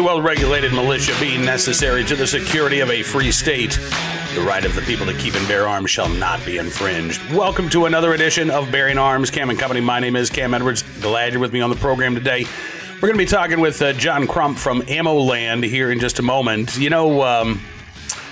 well 0.00 0.22
regulated 0.22 0.72
militia 0.72 1.14
being 1.20 1.44
necessary 1.44 2.04
to 2.04 2.16
the 2.16 2.26
security 2.26 2.80
of 2.80 2.90
a 2.90 3.02
free 3.02 3.30
state, 3.30 3.78
the 4.34 4.40
right 4.40 4.64
of 4.64 4.74
the 4.74 4.80
people 4.82 5.04
to 5.04 5.12
keep 5.14 5.34
and 5.34 5.46
bear 5.46 5.68
arms 5.68 5.90
shall 5.90 6.08
not 6.08 6.44
be 6.46 6.58
infringed. 6.58 7.20
Welcome 7.32 7.68
to 7.70 7.84
another 7.84 8.14
edition 8.14 8.50
of 8.50 8.70
Bearing 8.72 8.98
Arms, 8.98 9.30
Cam 9.30 9.50
and 9.50 9.58
Company. 9.58 9.80
My 9.80 10.00
name 10.00 10.16
is 10.16 10.30
Cam 10.30 10.54
Edwards. 10.54 10.82
Glad 11.00 11.32
you're 11.32 11.40
with 11.40 11.52
me 11.52 11.60
on 11.60 11.70
the 11.70 11.76
program 11.76 12.14
today. 12.14 12.46
We're 12.94 13.08
going 13.08 13.14
to 13.14 13.18
be 13.18 13.26
talking 13.26 13.60
with 13.60 13.82
uh, 13.82 13.92
John 13.92 14.26
Crump 14.26 14.58
from 14.58 14.82
Ammoland 14.82 15.64
here 15.64 15.90
in 15.90 15.98
just 15.98 16.18
a 16.18 16.22
moment. 16.22 16.76
You 16.78 16.90
know, 16.90 17.22
um, 17.22 17.60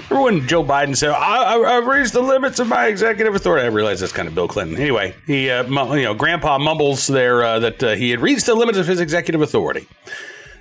remember 0.08 0.24
when 0.24 0.48
Joe 0.48 0.64
Biden 0.64 0.96
said, 0.96 1.10
I, 1.10 1.56
have 1.56 1.86
reached 1.86 2.14
the 2.14 2.22
limits 2.22 2.60
of 2.60 2.68
my 2.68 2.86
executive 2.86 3.34
authority? 3.34 3.66
I 3.66 3.68
realize 3.68 4.00
that's 4.00 4.12
kind 4.12 4.28
of 4.28 4.34
Bill 4.34 4.48
Clinton. 4.48 4.76
Anyway, 4.76 5.14
he, 5.26 5.50
uh, 5.50 5.64
you 5.64 6.04
know, 6.04 6.14
Grandpa 6.14 6.58
mumbles 6.58 7.06
there 7.06 7.42
uh, 7.42 7.58
that 7.58 7.82
uh, 7.82 7.94
he 7.94 8.10
had 8.10 8.20
reached 8.20 8.46
the 8.46 8.54
limits 8.54 8.78
of 8.78 8.86
his 8.86 9.00
executive 9.00 9.42
authority. 9.42 9.86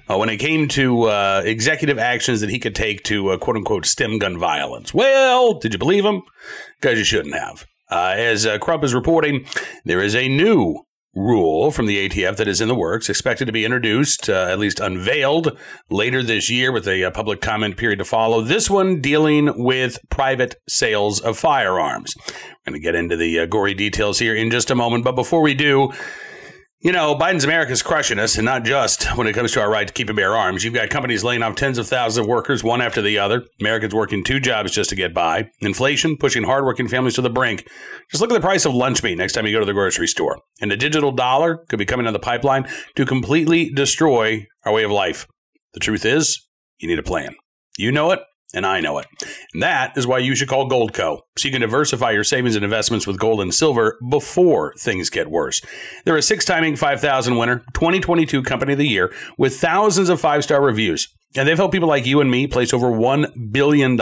Uh, 0.09 0.17
when 0.17 0.29
it 0.29 0.37
came 0.37 0.67
to 0.69 1.03
uh, 1.03 1.41
executive 1.43 1.99
actions 1.99 2.41
that 2.41 2.49
he 2.49 2.59
could 2.59 2.75
take 2.75 3.03
to 3.03 3.29
uh, 3.29 3.37
quote 3.37 3.57
unquote 3.57 3.85
stem 3.85 4.17
gun 4.19 4.37
violence. 4.37 4.93
Well, 4.93 5.55
did 5.55 5.73
you 5.73 5.79
believe 5.79 6.05
him? 6.05 6.21
Because 6.79 6.97
you 6.97 7.03
shouldn't 7.03 7.35
have. 7.35 7.65
as 7.89 8.47
Crump 8.61 8.83
is 8.83 8.93
reporting, 8.93 9.45
there 9.83 10.01
is 10.01 10.15
a 10.15 10.27
new 10.27 10.87
rule 11.17 11.71
from 11.71 11.87
the 11.87 12.07
ATF 12.07 12.37
that 12.37 12.47
is 12.47 12.61
in 12.61 12.67
the 12.67 12.75
works, 12.75 13.09
expected 13.09 13.45
to 13.45 13.51
be 13.51 13.65
introduced, 13.65 14.29
uh, 14.29 14.47
at 14.49 14.59
least 14.59 14.79
unveiled 14.79 15.57
later 15.89 16.21
this 16.21 16.49
year 16.49 16.71
with 16.71 16.87
a, 16.87 17.01
a, 17.01 17.11
public 17.11 17.41
comment 17.41 17.75
period 17.75 17.97
to 17.97 18.05
follow. 18.05 18.41
This 18.41 18.69
one 18.69 19.01
dealing 19.01 19.63
with 19.63 19.97
private 20.09 20.55
sales 20.69 21.19
of 21.19 21.37
firearms. 21.37 22.15
We're 22.27 22.71
going 22.71 22.73
to 22.73 22.79
get 22.79 22.95
into 22.95 23.17
the 23.17 23.39
uh, 23.39 23.45
gory 23.47 23.73
details 23.73 24.19
here 24.19 24.35
in 24.35 24.51
just 24.51 24.69
a 24.69 24.75
moment. 24.75 25.03
But 25.03 25.15
before 25.15 25.41
we 25.41 25.55
do, 25.55 25.91
you 26.79 26.91
know, 26.91 27.15
Biden's 27.15 27.43
America 27.43 27.71
is 27.71 27.81
crushing 27.81 28.19
us, 28.19 28.37
and 28.37 28.45
not 28.45 28.63
just 28.63 29.17
when 29.17 29.25
it 29.25 29.33
comes 29.33 29.51
to 29.53 29.61
our 29.61 29.69
right 29.69 29.87
to 29.87 29.93
keep 29.93 30.09
and 30.09 30.15
bear 30.15 30.35
arms. 30.35 30.63
You've 30.63 30.75
got 30.75 30.89
companies 30.91 31.23
laying 31.23 31.41
off 31.41 31.55
tens 31.55 31.79
of 31.79 31.87
thousands 31.87 32.23
of 32.23 32.27
workers, 32.27 32.63
one 32.63 32.81
after 32.81 33.01
the 33.01 33.17
other. 33.17 33.45
Americans 33.59 33.95
working 33.95 34.23
two 34.23 34.39
jobs 34.39 34.71
just 34.71 34.91
to 34.91 34.95
get 34.95 35.13
by. 35.13 35.49
Inflation 35.59 36.17
pushing 36.17 36.43
hardworking 36.43 36.87
families 36.87 37.15
to 37.15 37.21
the 37.21 37.31
brink. 37.31 37.67
Just 38.11 38.21
look 38.21 38.31
at 38.31 38.35
the 38.35 38.39
price 38.39 38.65
of 38.65 38.75
lunch 38.75 39.01
meat 39.01 39.17
next 39.17 39.33
time 39.33 39.47
you 39.47 39.53
go 39.53 39.59
to 39.59 39.65
the 39.65 39.73
grocery 39.73 40.07
store. 40.07 40.39
And 40.61 40.69
the 40.69 40.77
digital 40.77 41.11
dollar 41.11 41.65
could 41.67 41.79
be 41.79 41.85
coming 41.85 42.03
down 42.03 42.13
the 42.13 42.19
pipeline 42.19 42.67
to 42.95 43.05
completely 43.05 43.71
destroy 43.71 44.45
our 44.63 44.73
way 44.73 44.83
of 44.83 44.91
life. 44.91 45.27
The 45.73 45.79
truth 45.79 46.05
is, 46.05 46.47
you 46.77 46.87
need 46.87 46.99
a 46.99 47.03
plan. 47.03 47.35
You 47.77 47.91
know 47.91 48.11
it 48.11 48.19
and 48.53 48.65
I 48.65 48.79
know 48.79 48.97
it. 48.97 49.07
And 49.53 49.61
that 49.61 49.97
is 49.97 50.07
why 50.07 50.19
you 50.19 50.35
should 50.35 50.47
call 50.47 50.69
Goldco, 50.69 51.19
so 51.37 51.47
you 51.47 51.51
can 51.51 51.61
diversify 51.61 52.11
your 52.11 52.23
savings 52.23 52.55
and 52.55 52.63
investments 52.63 53.05
with 53.05 53.19
gold 53.19 53.41
and 53.41 53.53
silver 53.53 53.97
before 54.09 54.73
things 54.79 55.09
get 55.09 55.29
worse. 55.29 55.61
They're 56.05 56.17
a 56.17 56.21
six 56.21 56.45
timing 56.45 56.75
5,000 56.75 57.37
winner, 57.37 57.59
2022 57.73 58.43
Company 58.43 58.73
of 58.73 58.79
the 58.79 58.87
Year, 58.87 59.13
with 59.37 59.59
thousands 59.59 60.09
of 60.09 60.21
five 60.21 60.43
star 60.43 60.61
reviews. 60.61 61.07
And 61.35 61.47
they've 61.47 61.57
helped 61.57 61.73
people 61.73 61.89
like 61.89 62.05
you 62.05 62.21
and 62.21 62.31
me 62.31 62.47
place 62.47 62.73
over 62.73 62.87
$1 62.87 63.51
billion 63.51 63.99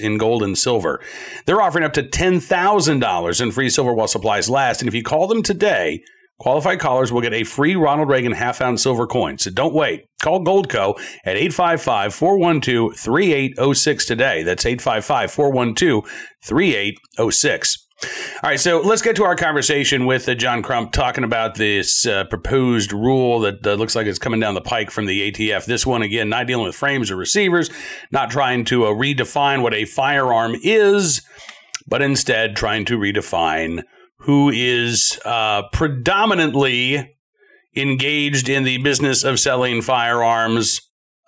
in 0.00 0.18
gold 0.18 0.42
and 0.42 0.56
silver. 0.56 1.00
They're 1.44 1.60
offering 1.60 1.84
up 1.84 1.92
to 1.94 2.02
$10,000 2.02 3.40
in 3.40 3.50
free 3.50 3.68
silver 3.68 3.92
while 3.92 4.08
supplies 4.08 4.48
last. 4.48 4.80
And 4.80 4.88
if 4.88 4.94
you 4.94 5.02
call 5.02 5.26
them 5.26 5.42
today, 5.42 6.02
Qualified 6.40 6.80
callers 6.80 7.12
will 7.12 7.20
get 7.20 7.34
a 7.34 7.44
free 7.44 7.76
Ronald 7.76 8.08
Reagan 8.08 8.32
half 8.32 8.62
ounce 8.62 8.82
silver 8.82 9.06
coin. 9.06 9.36
So 9.36 9.50
don't 9.50 9.74
wait. 9.74 10.06
Call 10.22 10.42
Goldco 10.42 10.98
at 11.26 11.36
855 11.36 12.14
412 12.14 12.96
3806 12.96 14.06
today. 14.06 14.42
That's 14.42 14.64
855 14.64 15.30
412 15.30 16.10
3806. 16.42 17.86
All 18.02 18.08
right, 18.48 18.58
so 18.58 18.80
let's 18.80 19.02
get 19.02 19.16
to 19.16 19.24
our 19.24 19.36
conversation 19.36 20.06
with 20.06 20.26
uh, 20.26 20.34
John 20.34 20.62
Crump 20.62 20.92
talking 20.92 21.24
about 21.24 21.56
this 21.56 22.06
uh, 22.06 22.24
proposed 22.24 22.94
rule 22.94 23.40
that 23.40 23.66
uh, 23.66 23.74
looks 23.74 23.94
like 23.94 24.06
it's 24.06 24.18
coming 24.18 24.40
down 24.40 24.54
the 24.54 24.62
pike 24.62 24.90
from 24.90 25.04
the 25.04 25.30
ATF. 25.30 25.66
This 25.66 25.84
one, 25.84 26.00
again, 26.00 26.30
not 26.30 26.46
dealing 26.46 26.64
with 26.64 26.74
frames 26.74 27.10
or 27.10 27.16
receivers, 27.16 27.68
not 28.10 28.30
trying 28.30 28.64
to 28.66 28.86
uh, 28.86 28.92
redefine 28.92 29.60
what 29.60 29.74
a 29.74 29.84
firearm 29.84 30.56
is, 30.62 31.20
but 31.86 32.00
instead 32.00 32.56
trying 32.56 32.86
to 32.86 32.96
redefine 32.96 33.82
who 34.20 34.50
is 34.50 35.18
uh, 35.24 35.62
predominantly 35.72 37.16
engaged 37.74 38.48
in 38.48 38.64
the 38.64 38.78
business 38.78 39.24
of 39.24 39.40
selling 39.40 39.80
firearms 39.80 40.80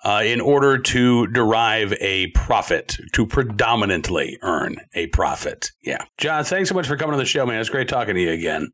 uh, 0.05 0.23
in 0.25 0.41
order 0.41 0.79
to 0.79 1.27
derive 1.29 1.95
a 2.01 2.27
profit, 2.29 2.97
to 3.13 3.27
predominantly 3.27 4.39
earn 4.43 4.77
a 4.95 5.07
profit. 5.09 5.71
Yeah. 5.83 6.05
John, 6.19 6.45
thanks 6.45 6.69
so 6.69 6.75
much 6.75 6.87
for 6.87 6.97
coming 6.97 7.15
on 7.15 7.19
the 7.19 7.25
show, 7.25 7.47
man. 7.47 7.61
It's 7.61 7.71
great 7.71 7.89
talking 7.89 8.15
to 8.15 8.21
you 8.21 8.33
again. 8.33 8.69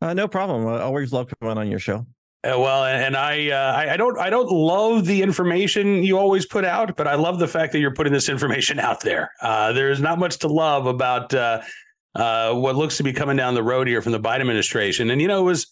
Uh, 0.00 0.14
no 0.14 0.28
problem. 0.28 0.66
I 0.66 0.80
always 0.80 1.12
love 1.12 1.28
coming 1.40 1.58
on 1.58 1.68
your 1.68 1.78
show. 1.78 2.06
Uh, 2.42 2.58
well, 2.58 2.84
and 2.84 3.16
I, 3.16 3.50
uh, 3.50 3.72
I, 3.72 3.94
I 3.94 3.96
don't, 3.96 4.18
I 4.18 4.30
don't 4.30 4.50
love 4.50 5.06
the 5.06 5.22
information 5.22 6.04
you 6.04 6.18
always 6.18 6.46
put 6.46 6.64
out, 6.64 6.96
but 6.96 7.06
I 7.06 7.14
love 7.14 7.38
the 7.38 7.48
fact 7.48 7.72
that 7.72 7.80
you're 7.80 7.94
putting 7.94 8.12
this 8.12 8.28
information 8.28 8.78
out 8.78 9.00
there. 9.00 9.30
Uh, 9.42 9.72
there's 9.72 10.00
not 10.00 10.18
much 10.18 10.38
to 10.38 10.48
love 10.48 10.86
about 10.86 11.34
uh, 12.14 12.52
what 12.54 12.76
looks 12.76 12.96
to 12.96 13.02
be 13.02 13.12
coming 13.12 13.36
down 13.36 13.54
the 13.54 13.62
road 13.62 13.86
here 13.86 14.02
from 14.02 14.12
the 14.12 14.20
Biden 14.20 14.40
administration. 14.40 15.10
And, 15.10 15.20
you 15.20 15.28
know, 15.28 15.40
it 15.40 15.44
was 15.44 15.66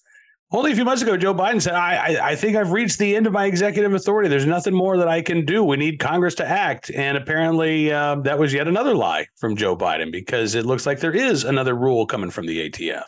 only 0.50 0.72
a 0.72 0.74
few 0.74 0.84
months 0.84 1.02
ago, 1.02 1.16
Joe 1.16 1.34
Biden 1.34 1.60
said, 1.60 1.74
I, 1.74 1.96
I, 1.96 2.28
I, 2.30 2.36
think 2.36 2.56
I've 2.56 2.72
reached 2.72 2.98
the 2.98 3.14
end 3.14 3.26
of 3.26 3.34
my 3.34 3.44
executive 3.44 3.92
authority. 3.92 4.30
There's 4.30 4.46
nothing 4.46 4.72
more 4.72 4.96
that 4.96 5.08
I 5.08 5.20
can 5.20 5.44
do. 5.44 5.62
We 5.62 5.76
need 5.76 5.98
Congress 5.98 6.34
to 6.36 6.48
act. 6.48 6.90
And 6.90 7.18
apparently, 7.18 7.92
uh, 7.92 8.16
that 8.22 8.38
was 8.38 8.54
yet 8.54 8.66
another 8.66 8.94
lie 8.94 9.26
from 9.36 9.56
Joe 9.56 9.76
Biden 9.76 10.10
because 10.10 10.54
it 10.54 10.64
looks 10.64 10.86
like 10.86 11.00
there 11.00 11.14
is 11.14 11.44
another 11.44 11.74
rule 11.74 12.06
coming 12.06 12.30
from 12.30 12.46
the 12.46 12.70
ATF. 12.70 13.04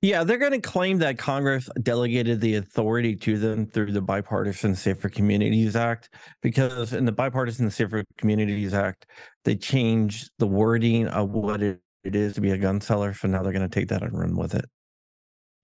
Yeah, 0.00 0.22
they're 0.22 0.38
going 0.38 0.52
to 0.52 0.60
claim 0.60 0.98
that 0.98 1.16
Congress 1.16 1.68
delegated 1.82 2.40
the 2.40 2.56
authority 2.56 3.16
to 3.16 3.38
them 3.38 3.66
through 3.66 3.92
the 3.92 4.02
Bipartisan 4.02 4.74
Safer 4.74 5.08
Communities 5.08 5.76
Act, 5.76 6.10
because 6.42 6.92
in 6.92 7.06
the 7.06 7.12
Bipartisan 7.12 7.70
Safer 7.70 8.04
Communities 8.18 8.74
Act, 8.74 9.06
they 9.44 9.56
changed 9.56 10.30
the 10.38 10.46
wording 10.46 11.06
of 11.08 11.30
what 11.30 11.62
it 11.62 11.80
it 12.04 12.14
is 12.14 12.34
to 12.34 12.40
be 12.40 12.50
a 12.50 12.58
gun 12.58 12.80
seller. 12.80 13.14
So 13.14 13.28
now 13.28 13.42
they're 13.42 13.52
going 13.52 13.68
to 13.68 13.74
take 13.74 13.88
that 13.88 14.02
and 14.02 14.18
run 14.18 14.36
with 14.36 14.54
it. 14.54 14.66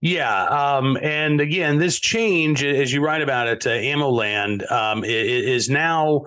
Yeah, 0.03 0.45
um, 0.45 0.97
and 1.03 1.43
again, 1.43 1.77
this 1.77 2.01
change, 2.01 2.65
as 2.65 2.91
you 2.91 3.05
write 3.05 3.21
about 3.21 3.49
it, 3.49 3.67
uh, 3.67 3.71
Ammoland 3.71 4.71
um, 4.73 5.05
is 5.05 5.69
now 5.69 6.23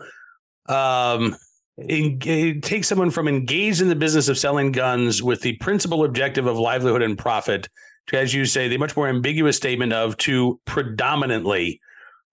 um, 0.69 1.35
it 1.78 2.62
takes 2.62 2.88
someone 2.88 3.09
from 3.09 3.28
engaged 3.28 3.81
in 3.81 3.90
the 3.90 3.96
business 3.96 4.29
of 4.29 4.38
selling 4.38 4.72
guns 4.72 5.24
with 5.24 5.41
the 5.41 5.57
principal 5.57 6.03
objective 6.03 6.45
of 6.45 6.59
livelihood 6.59 7.01
and 7.01 7.18
profit 7.18 7.68
to, 8.07 8.19
as 8.19 8.31
you 8.31 8.45
say, 8.45 8.68
the 8.68 8.78
much 8.78 8.95
more 8.95 9.07
ambiguous 9.07 9.57
statement 9.57 9.91
of 9.91 10.16
to 10.18 10.59
predominantly 10.66 11.81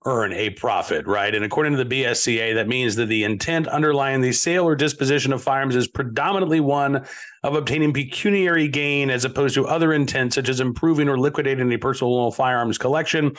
earn 0.07 0.33
a 0.33 0.49
profit, 0.51 1.07
right? 1.07 1.35
And 1.35 1.45
according 1.45 1.77
to 1.77 1.85
the 1.85 2.03
BSCA, 2.05 2.55
that 2.55 2.69
means 2.69 2.97
that 2.97 3.07
the 3.07 3.25
intent 3.25 3.67
underlying 3.67 4.23
the 4.23 4.33
sale 4.33 4.65
or 4.65 4.75
disposition 4.75 5.33
of 5.33 5.43
firearms 5.43 5.77
is 5.77 5.89
predominantly 5.89 6.61
one 6.61 7.05
of 7.43 7.55
obtaining 7.55 7.93
pecuniary 7.93 8.67
gain 8.67 9.11
as 9.11 9.27
opposed 9.27 9.55
to 9.57 9.67
other 9.67 9.93
intents 9.93 10.37
such 10.37 10.49
as 10.49 10.61
improving 10.61 11.09
or 11.09 11.19
liquidating 11.19 11.71
a 11.73 11.77
personal 11.77 12.31
firearms 12.31 12.79
collection. 12.79 13.37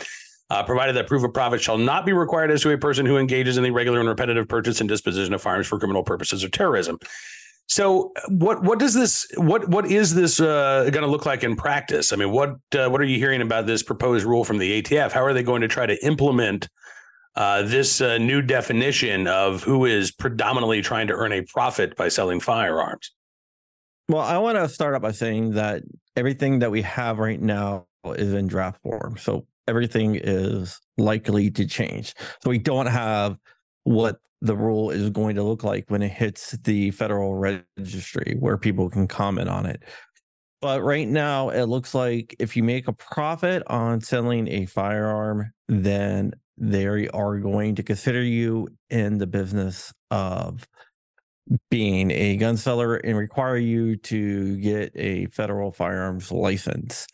Uh, 0.51 0.61
provided 0.61 0.93
that 0.93 1.07
proof 1.07 1.23
of 1.23 1.33
profit 1.33 1.61
shall 1.61 1.77
not 1.77 2.05
be 2.05 2.11
required 2.11 2.51
as 2.51 2.61
to 2.61 2.69
a 2.71 2.77
person 2.77 3.05
who 3.05 3.17
engages 3.17 3.57
in 3.57 3.63
the 3.63 3.71
regular 3.71 3.99
and 3.99 4.09
repetitive 4.09 4.47
purchase 4.47 4.81
and 4.81 4.89
disposition 4.89 5.33
of 5.33 5.41
firearms 5.41 5.65
for 5.65 5.79
criminal 5.79 6.03
purposes 6.03 6.43
or 6.43 6.49
terrorism. 6.49 6.99
So 7.67 8.11
what 8.27 8.63
what 8.63 8.79
does 8.79 8.93
this 8.93 9.25
what 9.37 9.69
what 9.69 9.89
is 9.89 10.13
this 10.13 10.41
uh, 10.41 10.89
going 10.91 11.05
to 11.05 11.07
look 11.07 11.25
like 11.25 11.43
in 11.43 11.55
practice? 11.55 12.11
I 12.11 12.17
mean, 12.17 12.31
what 12.31 12.55
uh, 12.75 12.89
what 12.89 12.99
are 12.99 13.05
you 13.05 13.17
hearing 13.17 13.41
about 13.41 13.65
this 13.65 13.81
proposed 13.81 14.25
rule 14.25 14.43
from 14.43 14.57
the 14.57 14.81
ATF? 14.81 15.11
How 15.11 15.23
are 15.23 15.33
they 15.33 15.43
going 15.43 15.61
to 15.61 15.69
try 15.69 15.85
to 15.85 16.05
implement 16.05 16.67
uh, 17.35 17.61
this 17.61 18.01
uh, 18.01 18.17
new 18.17 18.41
definition 18.41 19.27
of 19.27 19.63
who 19.63 19.85
is 19.85 20.11
predominantly 20.11 20.81
trying 20.81 21.07
to 21.07 21.13
earn 21.13 21.31
a 21.31 21.43
profit 21.43 21.95
by 21.95 22.09
selling 22.09 22.39
firearms? 22.39 23.11
Well, 24.09 24.21
I 24.21 24.37
want 24.39 24.57
to 24.57 24.67
start 24.67 24.93
out 24.93 25.01
by 25.01 25.13
saying 25.13 25.51
that 25.51 25.83
everything 26.17 26.59
that 26.59 26.71
we 26.71 26.81
have 26.81 27.19
right 27.19 27.41
now 27.41 27.85
is 28.03 28.33
in 28.33 28.47
draft 28.47 28.81
form. 28.83 29.15
So 29.17 29.45
everything 29.67 30.19
is 30.21 30.79
likely 30.97 31.49
to 31.51 31.65
change. 31.65 32.13
So 32.43 32.49
we 32.49 32.57
don't 32.57 32.87
have 32.87 33.37
what 33.83 34.19
the 34.41 34.55
rule 34.55 34.89
is 34.89 35.09
going 35.09 35.35
to 35.35 35.43
look 35.43 35.63
like 35.63 35.85
when 35.89 36.01
it 36.01 36.11
hits 36.11 36.51
the 36.63 36.91
federal 36.91 37.35
registry 37.35 38.35
where 38.39 38.57
people 38.57 38.89
can 38.89 39.07
comment 39.07 39.49
on 39.49 39.65
it. 39.65 39.83
But 40.61 40.83
right 40.83 41.07
now, 41.07 41.49
it 41.49 41.63
looks 41.63 41.95
like 41.95 42.35
if 42.39 42.55
you 42.55 42.63
make 42.63 42.87
a 42.87 42.93
profit 42.93 43.63
on 43.67 44.01
selling 44.01 44.47
a 44.47 44.65
firearm, 44.65 45.51
then 45.67 46.33
they 46.57 46.85
are 46.85 47.37
going 47.39 47.75
to 47.75 47.83
consider 47.83 48.21
you 48.21 48.67
in 48.89 49.17
the 49.17 49.25
business 49.25 49.91
of 50.11 50.67
being 51.69 52.11
a 52.11 52.37
gun 52.37 52.57
seller 52.57 52.95
and 52.97 53.17
require 53.17 53.57
you 53.57 53.95
to 53.97 54.57
get 54.57 54.91
a 54.95 55.25
federal 55.27 55.71
firearms 55.71 56.31
license. 56.31 57.07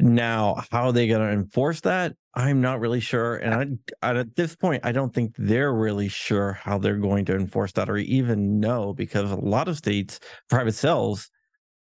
Now, 0.00 0.62
how 0.70 0.88
are 0.88 0.92
they 0.92 1.06
going 1.06 1.20
to 1.20 1.32
enforce 1.32 1.82
that? 1.82 2.14
I'm 2.34 2.60
not 2.62 2.80
really 2.80 3.00
sure. 3.00 3.36
And 3.36 3.78
I, 4.02 4.14
at 4.14 4.36
this 4.36 4.56
point, 4.56 4.84
I 4.84 4.92
don't 4.92 5.12
think 5.12 5.34
they're 5.36 5.72
really 5.72 6.08
sure 6.08 6.52
how 6.54 6.78
they're 6.78 6.96
going 6.96 7.26
to 7.26 7.36
enforce 7.36 7.72
that 7.72 7.90
or 7.90 7.98
even 7.98 8.58
know 8.58 8.94
because 8.94 9.30
a 9.30 9.36
lot 9.36 9.68
of 9.68 9.76
states, 9.76 10.18
private 10.48 10.74
sales 10.74 11.30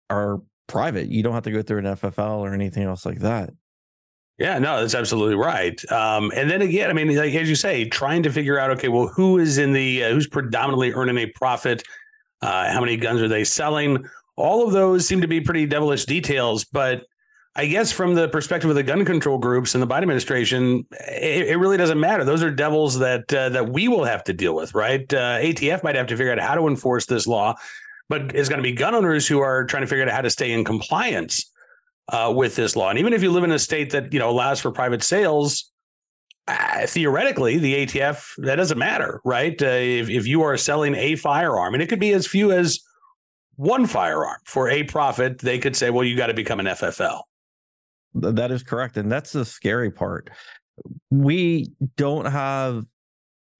are 0.10 0.42
private. 0.68 1.08
You 1.10 1.22
don't 1.22 1.34
have 1.34 1.44
to 1.44 1.52
go 1.52 1.62
through 1.62 1.80
an 1.80 1.86
FFL 1.86 2.40
or 2.40 2.54
anything 2.54 2.84
else 2.84 3.06
like 3.06 3.20
that. 3.20 3.52
Yeah, 4.40 4.58
no, 4.58 4.80
that's 4.80 4.96
absolutely 4.96 5.36
right. 5.36 5.80
Um, 5.92 6.32
and 6.34 6.50
then 6.50 6.62
again, 6.62 6.90
I 6.90 6.94
mean, 6.94 7.14
like 7.16 7.34
as 7.36 7.50
you 7.50 7.56
say, 7.56 7.86
trying 7.86 8.24
to 8.24 8.32
figure 8.32 8.58
out, 8.58 8.72
okay, 8.72 8.88
well, 8.88 9.08
who 9.08 9.38
is 9.38 9.58
in 9.58 9.74
the 9.74 10.06
uh, 10.06 10.12
who's 10.12 10.28
predominantly 10.28 10.94
earning 10.94 11.18
a 11.18 11.28
profit? 11.28 11.84
Uh, 12.42 12.72
how 12.72 12.80
many 12.80 12.96
guns 12.96 13.22
are 13.22 13.28
they 13.28 13.44
selling? 13.44 14.06
All 14.38 14.66
of 14.66 14.72
those 14.72 15.06
seem 15.06 15.20
to 15.20 15.28
be 15.28 15.42
pretty 15.42 15.66
devilish 15.66 16.06
details, 16.06 16.64
but 16.64 17.04
I 17.60 17.66
guess 17.66 17.92
from 17.92 18.16
the 18.16 18.30
perspective 18.30 18.70
of 18.70 18.78
the 18.78 18.84
gun 18.84 19.04
control 19.04 19.38
groups 19.38 19.76
and 19.76 19.84
the 19.84 19.88
Biden 19.88 20.04
administration, 20.04 20.86
it, 20.92 21.50
it 21.50 21.58
really 21.58 21.76
doesn't 21.76 22.00
matter. 22.00 22.24
Those 22.24 22.42
are 22.42 22.50
devils 22.50 22.98
that 23.00 23.34
uh, 23.34 23.50
that 23.50 23.68
we 23.68 23.90
will 23.90 24.06
have 24.06 24.24
to 24.24 24.34
deal 24.34 24.56
with, 24.56 24.74
right? 24.74 25.02
Uh, 25.14 25.40
ATF 25.40 25.84
might 25.84 25.96
have 25.96 26.08
to 26.08 26.16
figure 26.16 26.32
out 26.32 26.40
how 26.40 26.56
to 26.56 26.68
enforce 26.68 27.06
this 27.06 27.28
law, 27.28 27.56
but 28.08 28.34
it's 28.34 28.48
going 28.48 28.60
to 28.60 28.64
be 28.64 28.72
gun 28.72 28.96
owners 28.96 29.28
who 29.28 29.42
are 29.42 29.66
trying 29.66 29.84
to 29.84 29.88
figure 29.88 30.06
out 30.06 30.10
how 30.10 30.22
to 30.22 30.30
stay 30.30 30.54
in 30.54 30.64
compliance 30.64 31.52
uh, 32.08 32.32
with 32.34 32.56
this 32.56 32.78
law. 32.78 32.92
And 32.92 32.98
even 32.98 33.12
if 33.12 33.22
you 33.22 33.30
live 33.30 33.44
in 33.44 33.52
a 33.52 33.60
state 33.60 33.90
that 33.90 34.14
you 34.14 34.20
know 34.20 34.30
allows 34.30 34.62
for 34.62 34.72
private 34.72 35.04
sales, 35.04 35.70
uh, 36.48 36.88
theoretically, 36.88 37.58
the 37.58 37.86
ATF 37.86 38.36
that 38.38 38.56
doesn't 38.56 38.78
matter, 38.78 39.20
right? 39.26 39.62
Uh, 39.62 39.66
if 39.66 40.10
if 40.10 40.26
you 40.26 40.44
are 40.44 40.56
selling 40.56 40.96
a 40.96 41.18
firearm, 41.18 41.74
and 41.74 41.84
it 41.84 41.90
could 41.90 42.00
be 42.00 42.14
as 42.14 42.26
few 42.26 42.54
as 42.54 42.80
one 43.58 43.86
firearm 43.86 44.38
for 44.46 44.70
a 44.70 44.84
profit, 44.84 45.40
they 45.40 45.60
could 45.60 45.76
say, 45.76 45.90
well, 45.90 46.06
you 46.06 46.16
got 46.16 46.28
to 46.28 46.34
become 46.34 46.62
an 46.62 46.68
FFL. 46.68 47.24
That 48.14 48.52
is 48.52 48.64
correct. 48.64 48.98
And 48.98 49.12
that's 49.12 49.32
the 49.32 49.46
scary 49.46 49.92
part. 49.92 50.30
We 51.10 51.72
don't 51.98 52.26
have 52.26 52.86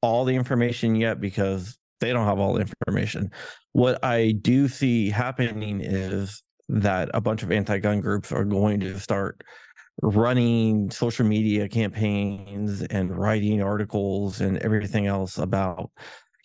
all 0.02 0.26
the 0.26 0.36
information 0.36 0.96
yet 0.96 1.20
because 1.20 1.78
they 2.00 2.14
don't 2.14 2.26
have 2.26 2.40
all 2.40 2.54
the 2.54 2.66
information. 2.88 3.32
What 3.74 4.04
I 4.04 4.32
do 4.32 4.68
see 4.68 5.10
happening 5.10 5.82
is 5.82 6.42
that 6.70 7.10
a 7.14 7.22
bunch 7.22 7.44
of 7.44 7.52
anti-gun 7.52 8.00
groups 8.00 8.32
are 8.32 8.46
going 8.46 8.80
to 8.80 9.00
start 9.00 9.44
running 10.02 10.90
social 10.92 11.26
media 11.26 11.68
campaigns 11.68 12.82
and 12.84 13.18
writing 13.18 13.62
articles 13.62 14.40
and 14.40 14.58
everything 14.60 15.08
else 15.08 15.38
about 15.38 15.92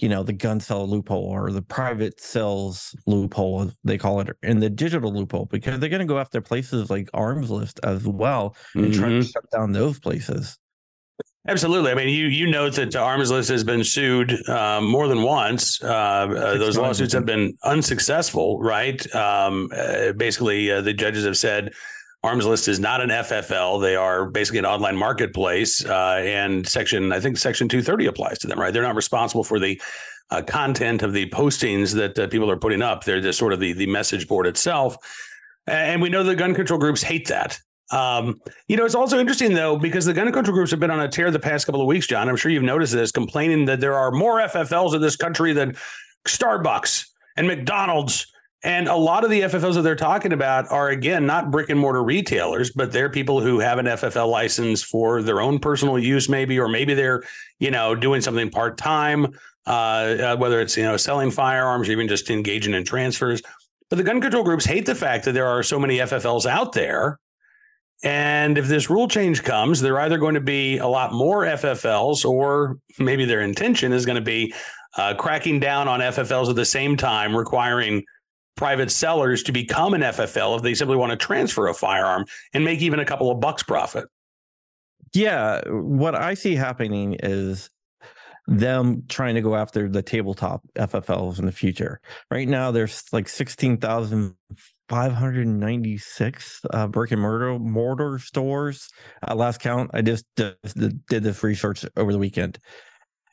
you 0.01 0.09
know 0.09 0.23
the 0.23 0.33
gun 0.33 0.61
sale 0.61 0.89
loophole 0.89 1.25
or 1.25 1.51
the 1.53 1.63
private 1.63 2.21
sales 2.21 2.95
loophole 3.07 3.71
they 3.85 3.99
call 3.99 4.21
it 4.21 4.37
and 4.43 4.63
the 4.63 4.71
digital 4.71 5.13
loophole 5.13 5.47
because 5.47 5.79
they're 5.79 5.89
going 5.89 6.01
to 6.01 6.07
go 6.07 6.19
after 6.19 6.41
places 6.41 6.91
like 6.91 7.09
Armslist 7.15 7.81
as 7.85 8.07
well 8.07 8.57
and 8.75 8.87
mm-hmm. 8.87 9.01
try 9.01 9.09
to 9.09 9.15
mm-hmm. 9.17 9.31
shut 9.31 9.51
down 9.51 9.73
those 9.73 9.99
places 9.99 10.59
Absolutely. 11.47 11.91
I 11.91 11.95
mean, 11.95 12.09
you 12.09 12.29
you 12.29 12.47
note 12.47 12.75
that 12.77 12.97
Armslist 12.97 13.51
has 13.51 13.63
been 13.63 13.85
sued 13.85 14.33
um, 14.49 14.87
more 14.87 15.09
than 15.09 15.21
once. 15.23 15.83
Uh, 15.83 15.87
uh, 15.87 16.57
those 16.57 16.79
lawsuits 16.79 17.13
have 17.13 17.27
been 17.27 17.55
unsuccessful, 17.65 18.63
right? 18.63 19.15
Um, 19.15 19.69
uh, 19.77 20.13
basically, 20.13 20.71
uh, 20.71 20.81
the 20.81 20.95
judges 20.95 21.27
have 21.27 21.37
said 21.37 21.75
Armslist 22.25 22.69
is 22.69 22.81
not 22.81 23.03
an 23.03 23.11
FFL. 23.11 23.83
They 23.83 23.97
are 23.97 24.25
basically 24.25 24.59
an 24.59 24.65
online 24.65 24.97
marketplace, 24.97 25.85
uh, 25.85 26.23
and 26.25 26.67
section 26.67 27.13
I 27.13 27.21
think 27.21 27.37
Section 27.37 27.69
230 27.69 28.07
applies 28.07 28.39
to 28.39 28.47
them, 28.47 28.59
right? 28.59 28.73
They're 28.73 28.83
not 28.83 28.97
responsible 28.97 29.45
for 29.45 29.59
the 29.61 29.81
uh, 30.31 30.41
content 30.43 31.03
of 31.03 31.13
the 31.13 31.29
postings 31.29 31.95
that 31.95 32.31
people 32.31 32.51
are 32.51 32.57
putting 32.57 32.81
up. 32.81 33.05
They're 33.05 33.21
just 33.21 33.39
sort 33.39 33.53
of 33.53 33.61
the 33.61 33.75
the 33.75 33.87
message 33.87 34.27
board 34.27 34.47
itself. 34.47 34.97
And 35.67 36.01
we 36.01 36.09
know 36.09 36.23
the 36.23 36.35
gun 36.35 36.55
control 36.55 36.81
groups 36.81 37.03
hate 37.03 37.29
that. 37.29 37.59
Um, 37.91 38.41
you 38.69 38.77
know, 38.79 38.87
it's 38.87 38.95
also 38.95 39.19
interesting 39.19 39.53
though 39.53 39.79
because 39.79 40.07
the 40.07 40.15
gun 40.15 40.33
control 40.33 40.55
groups 40.55 40.71
have 40.71 40.81
been 40.81 40.91
on 40.91 41.01
a 41.01 41.09
tear 41.09 41.31
the 41.31 41.39
past 41.39 41.67
couple 41.67 41.83
of 41.83 41.87
weeks, 41.87 42.07
John. 42.07 42.31
I'm 42.31 42.37
sure 42.37 42.51
you've 42.51 42.63
noticed 42.63 42.95
this, 42.95 43.13
complaining 43.13 43.67
that 43.67 43.81
there 43.81 43.95
are 43.95 44.11
more 44.11 44.39
FFLs 44.41 44.95
in 44.95 45.03
this 45.03 45.17
country 45.17 45.53
than 45.53 45.77
Starbucks 46.27 47.07
and 47.37 47.47
McDonald's. 47.47 48.27
And 48.65 48.89
a 48.89 48.97
lot 48.97 49.25
of 49.25 49.31
the 49.31 49.43
FFLs 49.43 49.75
that 49.75 49.83
they're 49.83 49.95
talking 49.95 50.33
about 50.33 50.71
are 50.73 50.89
again 50.89 51.27
not 51.27 51.51
brick 51.51 51.69
and 51.69 51.79
mortar 51.79 52.03
retailers, 52.03 52.71
but 52.71 52.93
they're 52.93 53.11
people 53.11 53.41
who 53.41 53.61
have 53.61 53.79
an 53.79 53.87
FFL 53.87 54.29
license 54.29 54.83
for 54.83 55.23
their 55.23 55.41
own 55.41 55.59
personal 55.59 55.99
use, 55.99 56.29
maybe, 56.29 56.59
or 56.59 56.69
maybe 56.69 56.95
they're 56.95 57.23
you 57.59 57.71
know 57.71 57.95
doing 57.95 58.23
something 58.23 58.51
part 58.51 58.79
time, 58.79 59.27
uh, 59.67 59.71
uh, 59.71 60.37
whether 60.37 60.61
it's 60.61 60.77
you 60.77 60.83
know 60.83 60.97
selling 60.97 61.31
firearms, 61.31 61.89
or 61.89 61.93
even 61.93 62.09
just 62.09 62.31
engaging 62.31 62.75
in 62.75 62.85
transfers. 62.85 63.43
But 63.91 63.97
the 63.97 64.03
gun 64.03 64.21
control 64.21 64.43
groups 64.43 64.65
hate 64.65 64.87
the 64.87 64.95
fact 64.95 65.27
that 65.27 65.33
there 65.33 65.47
are 65.47 65.63
so 65.63 65.79
many 65.79 65.99
FFLs 65.99 66.47
out 66.47 66.73
there 66.73 67.21
and 68.05 68.59
if 68.59 68.67
this 68.67 68.91
rule 68.91 69.09
change 69.09 69.43
comes, 69.43 69.81
they're 69.81 69.99
either 70.01 70.19
going 70.19 70.35
to 70.35 70.41
be 70.41 70.77
a 70.77 70.87
lot 70.87 71.15
more 71.15 71.45
FFLs, 71.45 72.25
or 72.27 72.77
maybe 72.99 73.25
their 73.25 73.41
intention 73.41 73.93
is 73.95 74.05
going 74.05 74.17
to 74.17 74.23
be 74.23 74.53
uh, 74.99 75.15
cracking 75.15 75.59
down 75.59 75.89
on 75.89 76.01
FFLs 76.01 76.51
at 76.51 76.57
the 76.57 76.67
same 76.67 76.99
time, 76.99 77.35
requiring 77.35 78.05
private 78.57 78.91
sellers 78.91 79.43
to 79.45 79.53
become 79.53 79.95
an 79.95 80.03
FFL 80.03 80.57
if 80.57 80.63
they 80.63 80.75
simply 80.75 80.97
want 80.97 81.11
to 81.11 81.17
transfer 81.17 81.69
a 81.69 81.75
firearm 81.75 82.25
and 82.53 82.65
make 82.65 82.81
even 82.81 83.01
a 83.01 83.05
couple 83.05 83.31
of 83.31 83.41
bucks 83.41 83.63
profit. 83.63 84.07
Yeah, 85.13 85.61
what 85.69 86.15
I 86.15 86.35
see 86.35 86.55
happening 86.55 87.17
is 87.23 87.71
them 88.47 89.05
trying 89.09 89.35
to 89.37 89.41
go 89.41 89.57
after 89.57 89.89
the 89.89 90.03
tabletop 90.03 90.63
FFLs 90.75 91.39
in 91.39 91.47
the 91.47 91.53
future. 91.53 92.01
Right 92.31 92.49
now, 92.49 92.71
there's 92.71 93.05
like 93.13 93.29
16,000 93.29 94.35
596 94.89 96.61
uh, 96.73 96.87
brick 96.87 97.11
and 97.11 97.21
mortar 97.21 97.59
mortar 97.59 98.19
stores 98.19 98.89
at 99.27 99.37
last 99.37 99.61
count. 99.61 99.91
I 99.95 100.03
just 100.03 100.27
did, 100.37 100.57
did 101.07 101.23
this 101.23 101.43
research 101.43 101.87
over 101.97 102.13
the 102.13 102.19
weekend, 102.19 102.59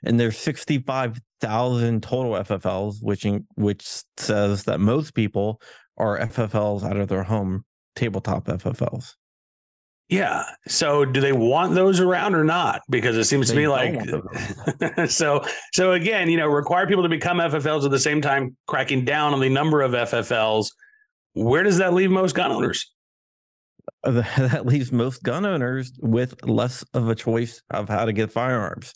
and 0.03 0.19
there's 0.19 0.38
65,000 0.38 2.03
total 2.03 2.31
FFLs, 2.33 3.01
which 3.01 3.25
in, 3.25 3.45
which 3.56 3.86
says 4.18 4.63
that 4.63 4.80
most 4.80 5.13
people 5.13 5.62
are 5.98 6.19
FFLs 6.19 6.83
out 6.83 6.98
of 6.98 7.07
their 7.07 7.24
home 7.24 7.65
tabletop 7.95 8.45
FFLs. 8.45 9.15
Yeah. 10.09 10.44
So 10.68 11.06
do 11.06 11.21
they 11.21 11.31
want 11.31 11.74
those 11.74 12.01
around 12.01 12.36
or 12.36 12.44
not? 12.44 12.81
Because 12.89 13.15
it 13.15 13.24
seems 13.24 13.48
they 13.48 13.56
to 13.56 13.59
me 13.62 13.68
like 13.69 15.09
so 15.09 15.42
so 15.71 15.94
again, 15.94 16.30
you 16.30 16.36
know, 16.36 16.47
require 16.47 16.86
people 16.86 17.04
to 17.04 17.09
become 17.09 17.38
FFLs 17.38 17.86
at 17.86 17.92
the 17.92 18.00
same 18.00 18.21
time 18.21 18.57
cracking 18.68 19.06
down 19.06 19.33
on 19.33 19.39
the 19.39 19.47
number 19.47 19.81
of 19.81 19.94
FFLs 19.94 20.71
where 21.33 21.63
does 21.63 21.77
that 21.77 21.94
leave 21.94 22.12
most 22.12 22.36
gun 22.36 22.51
owners? 22.51 22.92
That 24.04 24.65
leaves 24.65 24.92
most 24.92 25.21
gun 25.21 25.45
owners 25.45 25.92
with 26.00 26.44
less 26.44 26.83
of 26.94 27.07
a 27.07 27.13
choice 27.13 27.62
of 27.69 27.88
how 27.88 28.06
to 28.06 28.13
get 28.13 28.31
firearms. 28.31 28.94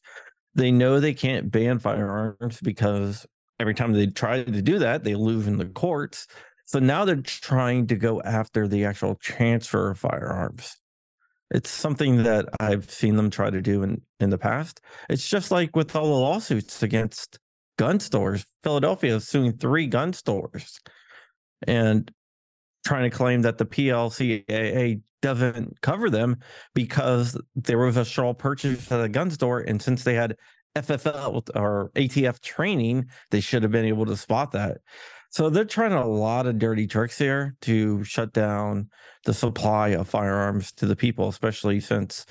They 0.55 0.71
know 0.71 0.99
they 0.99 1.13
can't 1.13 1.51
ban 1.51 1.79
firearms 1.79 2.59
because 2.61 3.25
every 3.59 3.73
time 3.73 3.93
they 3.93 4.07
try 4.07 4.43
to 4.43 4.61
do 4.61 4.79
that, 4.79 5.03
they 5.03 5.15
lose 5.15 5.47
in 5.47 5.57
the 5.57 5.65
courts. 5.65 6.27
So 6.65 6.79
now 6.79 7.05
they're 7.05 7.17
trying 7.17 7.87
to 7.87 7.95
go 7.95 8.21
after 8.21 8.67
the 8.67 8.85
actual 8.85 9.15
transfer 9.15 9.91
of 9.91 9.99
firearms. 9.99 10.77
It's 11.51 11.69
something 11.69 12.23
that 12.23 12.47
I've 12.59 12.89
seen 12.89 13.15
them 13.17 13.29
try 13.29 13.49
to 13.49 13.61
do 13.61 13.83
in, 13.83 14.01
in 14.19 14.31
the 14.31 14.37
past. 14.37 14.81
It's 15.09 15.29
just 15.29 15.51
like 15.51 15.75
with 15.75 15.95
all 15.95 16.07
the 16.07 16.11
lawsuits 16.11 16.81
against 16.81 17.37
gun 17.77 17.99
stores. 17.99 18.45
Philadelphia 18.63 19.17
is 19.17 19.27
suing 19.27 19.53
three 19.53 19.85
gun 19.85 20.13
stores. 20.13 20.79
And 21.67 22.11
trying 22.85 23.09
to 23.09 23.15
claim 23.15 23.41
that 23.41 23.57
the 23.57 23.65
PLCAA 23.65 25.01
doesn't 25.21 25.81
cover 25.81 26.09
them 26.09 26.37
because 26.73 27.39
there 27.55 27.79
was 27.79 27.97
a 27.97 28.05
straw 28.05 28.33
purchase 28.33 28.91
at 28.91 29.01
a 29.01 29.09
gun 29.09 29.31
store. 29.31 29.59
And 29.61 29.81
since 29.81 30.03
they 30.03 30.13
had 30.13 30.37
FFL 30.75 31.49
or 31.55 31.91
ATF 31.95 32.39
training, 32.41 33.07
they 33.31 33.39
should 33.39 33.63
have 33.63 33.71
been 33.71 33.85
able 33.85 34.05
to 34.05 34.15
spot 34.15 34.51
that. 34.51 34.77
So 35.31 35.49
they're 35.49 35.65
trying 35.65 35.93
a 35.93 36.07
lot 36.07 36.47
of 36.47 36.59
dirty 36.59 36.87
tricks 36.87 37.17
here 37.17 37.55
to 37.61 38.03
shut 38.03 38.33
down 38.33 38.89
the 39.25 39.33
supply 39.33 39.89
of 39.89 40.07
firearms 40.07 40.71
to 40.73 40.85
the 40.85 40.95
people, 40.95 41.27
especially 41.27 41.79
since 41.79 42.25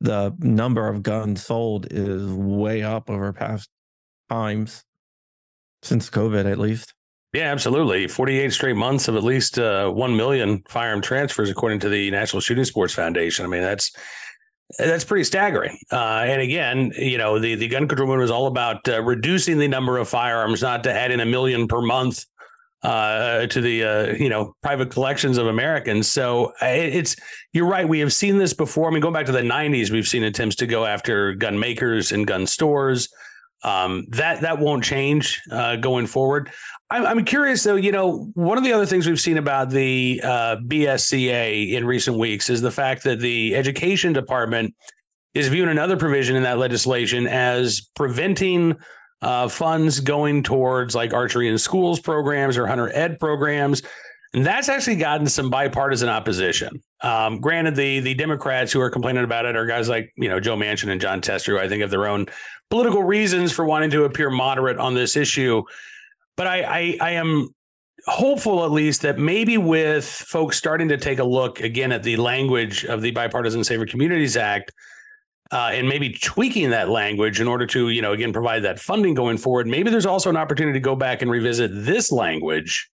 the 0.00 0.34
number 0.38 0.88
of 0.88 1.02
guns 1.02 1.44
sold 1.44 1.86
is 1.92 2.32
way 2.32 2.82
up 2.82 3.10
over 3.10 3.32
past 3.32 3.68
times 4.30 4.84
since 5.82 6.10
COVID, 6.10 6.50
at 6.50 6.58
least. 6.58 6.94
Yeah, 7.32 7.52
absolutely. 7.52 8.08
48 8.08 8.52
straight 8.52 8.76
months 8.76 9.06
of 9.06 9.16
at 9.16 9.22
least 9.22 9.58
uh, 9.58 9.90
1 9.90 10.16
million 10.16 10.62
firearm 10.68 11.02
transfers, 11.02 11.50
according 11.50 11.80
to 11.80 11.88
the 11.88 12.10
National 12.10 12.40
Shooting 12.40 12.64
Sports 12.64 12.94
Foundation. 12.94 13.44
I 13.44 13.48
mean, 13.48 13.60
that's 13.62 13.92
that's 14.78 15.04
pretty 15.04 15.24
staggering. 15.24 15.78
Uh, 15.92 16.24
and 16.26 16.42
again, 16.42 16.92
you 16.98 17.16
know, 17.16 17.38
the, 17.38 17.54
the 17.54 17.68
gun 17.68 17.88
control 17.88 18.06
movement 18.06 18.22
was 18.22 18.30
all 18.30 18.46
about 18.46 18.86
uh, 18.88 19.02
reducing 19.02 19.58
the 19.58 19.68
number 19.68 19.98
of 19.98 20.08
firearms, 20.08 20.62
not 20.62 20.82
to 20.84 20.92
add 20.92 21.10
in 21.10 21.20
a 21.20 21.26
million 21.26 21.68
per 21.68 21.80
month 21.80 22.24
uh, 22.82 23.46
to 23.46 23.60
the 23.60 23.84
uh, 23.84 24.14
you 24.14 24.28
know 24.28 24.54
private 24.62 24.90
collections 24.90 25.38
of 25.38 25.46
Americans. 25.46 26.08
So 26.08 26.46
uh, 26.62 26.66
it's 26.66 27.16
you're 27.52 27.66
right. 27.66 27.88
We 27.88 27.98
have 28.00 28.12
seen 28.12 28.38
this 28.38 28.54
before. 28.54 28.88
I 28.88 28.92
mean, 28.92 29.00
going 29.00 29.14
back 29.14 29.26
to 29.26 29.32
the 29.32 29.40
'90s, 29.40 29.90
we've 29.90 30.08
seen 30.08 30.24
attempts 30.24 30.56
to 30.56 30.66
go 30.66 30.84
after 30.84 31.34
gun 31.34 31.58
makers 31.58 32.12
and 32.12 32.26
gun 32.26 32.46
stores. 32.46 33.08
Um, 33.64 34.06
that 34.10 34.40
that 34.42 34.60
won't 34.60 34.84
change 34.84 35.40
uh, 35.50 35.76
going 35.76 36.06
forward. 36.06 36.50
I'm, 36.90 37.04
I'm 37.04 37.24
curious 37.24 37.64
though. 37.64 37.74
You 37.74 37.90
know, 37.90 38.30
one 38.34 38.56
of 38.56 38.64
the 38.64 38.72
other 38.72 38.86
things 38.86 39.06
we've 39.06 39.20
seen 39.20 39.36
about 39.36 39.70
the 39.70 40.20
uh, 40.22 40.56
BSCA 40.66 41.72
in 41.72 41.84
recent 41.84 42.18
weeks 42.18 42.48
is 42.50 42.60
the 42.60 42.70
fact 42.70 43.02
that 43.04 43.18
the 43.18 43.56
education 43.56 44.12
department 44.12 44.74
is 45.34 45.48
viewing 45.48 45.68
another 45.70 45.96
provision 45.96 46.36
in 46.36 46.42
that 46.44 46.58
legislation 46.58 47.26
as 47.26 47.80
preventing 47.94 48.76
uh, 49.22 49.48
funds 49.48 50.00
going 50.00 50.42
towards 50.42 50.94
like 50.94 51.12
archery 51.12 51.48
in 51.48 51.58
schools 51.58 52.00
programs 52.00 52.56
or 52.56 52.66
hunter 52.66 52.90
ed 52.94 53.18
programs. 53.18 53.82
And 54.34 54.44
that's 54.44 54.68
actually 54.68 54.96
gotten 54.96 55.26
some 55.26 55.48
bipartisan 55.48 56.08
opposition. 56.08 56.82
Um, 57.00 57.40
granted, 57.40 57.76
the 57.76 58.00
the 58.00 58.14
Democrats 58.14 58.72
who 58.72 58.80
are 58.80 58.90
complaining 58.90 59.24
about 59.24 59.46
it 59.46 59.56
are 59.56 59.66
guys 59.66 59.88
like 59.88 60.12
you 60.16 60.28
know 60.28 60.38
Joe 60.38 60.56
Manchin 60.56 60.90
and 60.90 61.00
Jon 61.00 61.20
Tester, 61.20 61.52
who 61.52 61.58
I 61.58 61.68
think 61.68 61.80
have 61.80 61.90
their 61.90 62.06
own 62.06 62.26
political 62.70 63.02
reasons 63.02 63.52
for 63.52 63.64
wanting 63.64 63.90
to 63.90 64.04
appear 64.04 64.30
moderate 64.30 64.78
on 64.78 64.94
this 64.94 65.16
issue. 65.16 65.62
But 66.36 66.46
I, 66.46 66.62
I, 66.62 66.98
I 67.00 67.10
am 67.12 67.48
hopeful, 68.06 68.64
at 68.64 68.70
least, 68.70 69.02
that 69.02 69.18
maybe 69.18 69.58
with 69.58 70.04
folks 70.04 70.56
starting 70.56 70.88
to 70.88 70.96
take 70.96 71.18
a 71.18 71.24
look 71.24 71.60
again 71.60 71.90
at 71.90 72.02
the 72.02 72.16
language 72.16 72.84
of 72.84 73.02
the 73.02 73.10
Bipartisan 73.10 73.64
Safer 73.64 73.86
Communities 73.86 74.36
Act. 74.36 74.72
Uh, 75.50 75.70
and 75.72 75.88
maybe 75.88 76.10
tweaking 76.10 76.68
that 76.68 76.90
language 76.90 77.40
in 77.40 77.48
order 77.48 77.64
to, 77.66 77.88
you 77.88 78.02
know, 78.02 78.12
again, 78.12 78.34
provide 78.34 78.62
that 78.62 78.78
funding 78.78 79.14
going 79.14 79.38
forward. 79.38 79.66
Maybe 79.66 79.90
there's 79.90 80.04
also 80.04 80.28
an 80.28 80.36
opportunity 80.36 80.78
to 80.78 80.82
go 80.82 80.94
back 80.94 81.22
and 81.22 81.30
revisit 81.30 81.70
this 81.72 82.12
language 82.12 82.90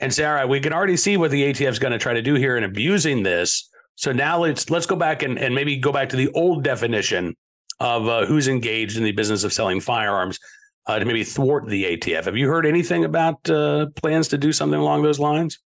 and 0.00 0.12
say, 0.12 0.24
all 0.24 0.34
right, 0.34 0.48
we 0.48 0.60
can 0.60 0.72
already 0.72 0.96
see 0.96 1.16
what 1.16 1.30
the 1.30 1.42
ATF 1.42 1.70
is 1.70 1.78
going 1.78 1.92
to 1.92 1.98
try 1.98 2.14
to 2.14 2.22
do 2.22 2.34
here 2.34 2.56
in 2.56 2.64
abusing 2.64 3.22
this. 3.22 3.68
So 3.96 4.12
now 4.12 4.38
let's 4.38 4.70
let's 4.70 4.86
go 4.86 4.96
back 4.96 5.22
and, 5.22 5.38
and 5.38 5.54
maybe 5.54 5.76
go 5.76 5.92
back 5.92 6.08
to 6.10 6.16
the 6.16 6.30
old 6.32 6.64
definition 6.64 7.36
of 7.80 8.08
uh, 8.08 8.26
who's 8.26 8.48
engaged 8.48 8.96
in 8.96 9.04
the 9.04 9.12
business 9.12 9.44
of 9.44 9.52
selling 9.52 9.80
firearms 9.80 10.38
uh, 10.86 10.98
to 10.98 11.04
maybe 11.04 11.24
thwart 11.24 11.66
the 11.66 11.96
ATF. 11.96 12.24
Have 12.24 12.36
you 12.36 12.48
heard 12.48 12.66
anything 12.66 13.04
about 13.04 13.48
uh, 13.50 13.86
plans 13.96 14.28
to 14.28 14.38
do 14.38 14.52
something 14.52 14.78
along 14.78 15.02
those 15.02 15.18
lines? 15.18 15.58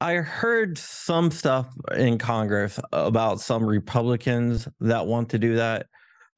I 0.00 0.16
heard 0.16 0.76
some 0.76 1.30
stuff 1.30 1.68
in 1.96 2.18
Congress 2.18 2.80
about 2.92 3.40
some 3.40 3.64
Republicans 3.64 4.68
that 4.80 5.06
want 5.06 5.30
to 5.30 5.38
do 5.38 5.56
that. 5.56 5.86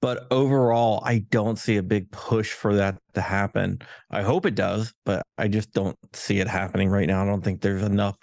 But 0.03 0.27
overall, 0.31 1.03
I 1.05 1.19
don't 1.31 1.59
see 1.59 1.77
a 1.77 1.83
big 1.83 2.11
push 2.11 2.53
for 2.53 2.75
that 2.77 2.99
to 3.15 3.21
happen. 3.21 3.81
I 4.11 4.23
hope 4.23 4.47
it 4.47 4.55
does, 4.55 4.93
but 5.05 5.23
I 5.39 5.49
just 5.49 5.73
don't 5.73 5.97
see 6.13 6.39
it 6.39 6.49
happening 6.49 6.91
right 6.91 7.09
now. 7.09 7.23
I 7.23 7.27
don't 7.27 7.43
think 7.43 7.61
there's 7.61 7.83
enough 7.83 8.17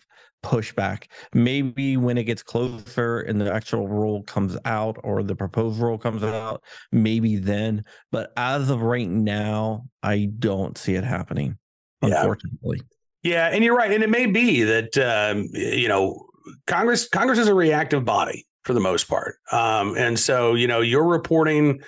pushback. 0.43 1.05
Maybe 1.33 1.97
when 1.97 2.17
it 2.17 2.25
gets 2.25 2.43
closer 2.43 3.21
and 3.21 3.41
the 3.41 3.51
actual 3.51 3.87
rule 3.87 4.21
comes 4.23 4.55
out 4.65 4.97
or 5.03 5.23
the 5.23 5.35
proposed 5.35 5.79
rule 5.79 5.97
comes 5.97 6.23
out, 6.23 6.63
maybe 6.91 7.37
then. 7.37 7.83
But 8.11 8.33
as 8.37 8.69
of 8.69 8.81
right 8.81 9.09
now, 9.09 9.85
I 10.03 10.29
don't 10.37 10.77
see 10.77 10.95
it 10.95 11.03
happening, 11.03 11.57
yeah. 12.03 12.19
unfortunately. 12.19 12.81
Yeah, 13.23 13.47
and 13.47 13.63
you're 13.63 13.75
right. 13.75 13.91
And 13.91 14.03
it 14.03 14.09
may 14.09 14.25
be 14.25 14.63
that 14.63 14.97
um, 14.97 15.47
you 15.53 15.87
know 15.87 16.27
Congress 16.67 17.07
Congress 17.07 17.39
is 17.39 17.47
a 17.47 17.53
reactive 17.53 18.03
body 18.03 18.45
for 18.63 18.73
the 18.73 18.79
most 18.79 19.05
part. 19.05 19.35
Um, 19.51 19.95
and 19.97 20.17
so, 20.17 20.55
you 20.55 20.67
know, 20.67 20.81
you're 20.81 21.07
reporting. 21.07 21.81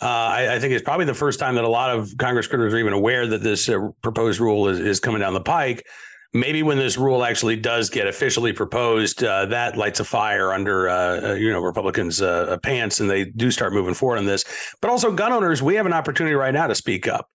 Uh, 0.00 0.06
I, 0.06 0.54
I, 0.54 0.58
think 0.58 0.72
it's 0.72 0.82
probably 0.82 1.04
the 1.04 1.14
first 1.14 1.38
time 1.38 1.54
that 1.54 1.64
a 1.64 1.68
lot 1.68 1.96
of 1.96 2.12
Congress 2.18 2.48
critters 2.48 2.74
are 2.74 2.78
even 2.78 2.92
aware 2.92 3.26
that 3.26 3.42
this 3.42 3.68
uh, 3.68 3.90
proposed 4.02 4.40
rule 4.40 4.68
is, 4.68 4.80
is 4.80 4.98
coming 4.98 5.20
down 5.20 5.32
the 5.32 5.40
pike. 5.40 5.86
Maybe 6.34 6.62
when 6.62 6.78
this 6.78 6.96
rule 6.96 7.24
actually 7.24 7.56
does 7.56 7.90
get 7.90 8.06
officially 8.06 8.54
proposed, 8.54 9.22
uh, 9.22 9.46
that 9.46 9.76
lights 9.76 10.00
a 10.00 10.04
fire 10.04 10.52
under 10.52 10.88
uh, 10.88 11.20
uh, 11.20 11.32
you 11.34 11.52
know 11.52 11.60
Republicans' 11.60 12.22
uh, 12.22 12.56
pants, 12.62 13.00
and 13.00 13.10
they 13.10 13.26
do 13.26 13.50
start 13.50 13.74
moving 13.74 13.92
forward 13.92 14.16
on 14.16 14.24
this. 14.24 14.44
But 14.80 14.90
also, 14.90 15.12
gun 15.12 15.30
owners, 15.30 15.62
we 15.62 15.74
have 15.74 15.84
an 15.84 15.92
opportunity 15.92 16.34
right 16.34 16.54
now 16.54 16.66
to 16.66 16.74
speak 16.74 17.06
up. 17.06 17.28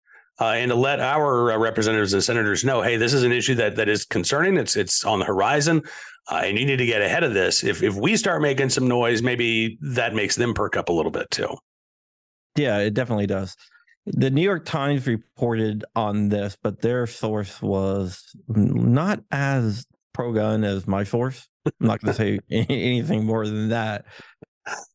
Uh, 0.41 0.47
and 0.47 0.71
to 0.71 0.75
let 0.75 0.99
our 0.99 1.57
representatives 1.61 2.13
and 2.13 2.23
senators 2.23 2.65
know, 2.65 2.83
hey, 2.83 2.97
this 2.97 3.13
is 3.13 3.23
an 3.23 3.31
issue 3.31 3.55
that 3.55 3.77
that 3.77 3.89
is 3.89 4.05
concerning. 4.05 4.57
It's 4.57 4.75
it's 4.75 5.05
on 5.05 5.19
the 5.21 5.25
horizon 5.25 5.83
uh, 6.31 6.43
and 6.45 6.59
you 6.59 6.65
need 6.65 6.77
to 6.77 6.87
get 6.87 7.03
ahead 7.03 7.25
of 7.25 7.35
this. 7.35 7.65
If 7.65 7.83
if 7.83 7.95
we 7.95 8.17
start 8.17 8.43
making 8.43 8.71
some 8.71 8.89
noise, 8.89 9.23
maybe 9.23 9.79
that 9.81 10.15
makes 10.15 10.37
them 10.37 10.55
perk 10.55 10.77
up 10.77 10.89
a 10.89 10.93
little 10.93 11.13
bit 11.13 11.31
too. 11.31 11.57
Yeah, 12.57 12.79
it 12.79 12.95
definitely 12.95 13.27
does. 13.27 13.57
The 14.07 14.31
New 14.31 14.43
York 14.43 14.65
Times 14.65 15.07
reported 15.07 15.85
on 15.97 16.29
this, 16.29 16.57
but 16.63 16.81
their 16.81 17.07
source 17.07 17.61
was 17.63 18.23
not 18.49 19.21
as 19.31 19.87
pro 20.13 20.33
gun 20.33 20.63
as 20.63 20.87
my 20.87 21.05
source. 21.05 21.49
I'm 21.67 21.73
not 21.81 22.01
going 22.01 22.15
to 22.15 22.19
say 22.19 22.39
anything 22.51 23.25
more 23.25 23.47
than 23.47 23.71
that. 23.71 24.05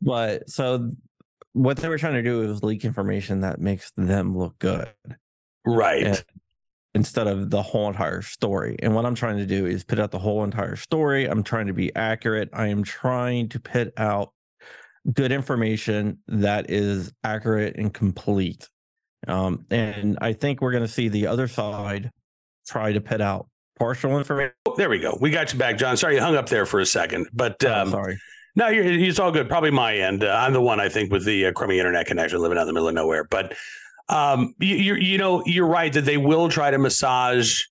But 0.02 0.50
so 0.50 0.92
what 1.54 1.78
they 1.78 1.90
were 1.90 1.98
trying 1.98 2.14
to 2.14 2.24
do 2.24 2.44
is 2.44 2.64
leak 2.64 2.86
information 2.86 3.42
that 3.42 3.60
makes 3.60 3.92
them 3.98 4.38
look 4.38 4.58
good. 4.60 4.90
Right. 5.66 6.06
And 6.06 6.24
instead 6.96 7.28
of 7.28 7.50
the 7.50 7.62
whole 7.62 7.88
entire 7.88 8.22
story. 8.22 8.76
And 8.82 8.96
what 8.96 9.06
I'm 9.06 9.16
trying 9.16 9.38
to 9.38 9.46
do 9.46 9.66
is 9.66 9.84
put 9.84 10.00
out 10.00 10.12
the 10.12 10.20
whole 10.20 10.44
entire 10.44 10.76
story. 10.76 11.26
I'm 11.26 11.44
trying 11.44 11.68
to 11.68 11.74
be 11.74 11.96
accurate. 11.96 12.50
I 12.54 12.68
am 12.68 12.84
trying 12.84 13.50
to 13.50 13.60
put 13.60 13.94
out 13.98 14.34
good 15.14 15.32
information 15.32 16.20
that 16.28 16.70
is 16.70 17.12
accurate 17.24 17.76
and 17.78 17.94
complete. 17.94 18.68
Um, 19.28 19.66
and 19.70 20.18
I 20.22 20.34
think 20.34 20.62
we're 20.62 20.72
going 20.72 20.84
to 20.84 20.92
see 20.92 21.10
the 21.10 21.28
other 21.28 21.48
side 21.48 22.12
try 22.68 22.94
to 22.94 23.02
put 23.02 23.22
out 23.22 23.48
partial 23.78 24.18
information. 24.18 24.54
Oh, 24.66 24.76
there 24.76 24.90
we 24.90 25.00
go. 25.00 25.18
We 25.22 25.30
got 25.30 25.54
you 25.54 25.60
back, 25.60 25.78
John. 25.78 25.98
Sorry 25.98 26.16
you 26.16 26.22
hung 26.22 26.36
up 26.36 26.50
there 26.50 26.66
for 26.66 26.80
a 26.80 26.86
second, 26.86 27.28
but 27.34 27.64
oh, 27.64 27.74
um, 27.74 27.88
oh, 27.90 27.92
sorry. 27.92 28.20
No, 28.56 28.68
you're, 28.68 28.84
it's 28.84 29.20
all 29.20 29.32
good. 29.32 29.48
Probably 29.48 29.72
my 29.72 29.96
end. 29.96 30.24
Uh, 30.24 30.28
I'm 30.30 30.54
the 30.54 30.62
one 30.62 30.80
I 30.80 30.90
think 30.90 31.12
with 31.12 31.26
the 31.26 31.48
uh, 31.48 31.52
crummy 31.54 31.80
internet 31.80 32.08
connection, 32.08 32.40
living 32.40 32.58
out 32.58 32.62
in 32.62 32.68
the 32.68 32.74
middle 32.74 32.90
of 32.90 32.96
nowhere. 32.96 33.24
But 33.24 33.56
um, 34.10 34.56
you, 34.60 34.96
you, 34.96 35.18
know, 35.18 35.44
you're 35.46 35.68
right 35.68 35.94
that 35.94 36.06
they 36.06 36.18
will 36.18 36.50
try 36.50 36.72
to 36.72 36.78
massage 36.78 37.62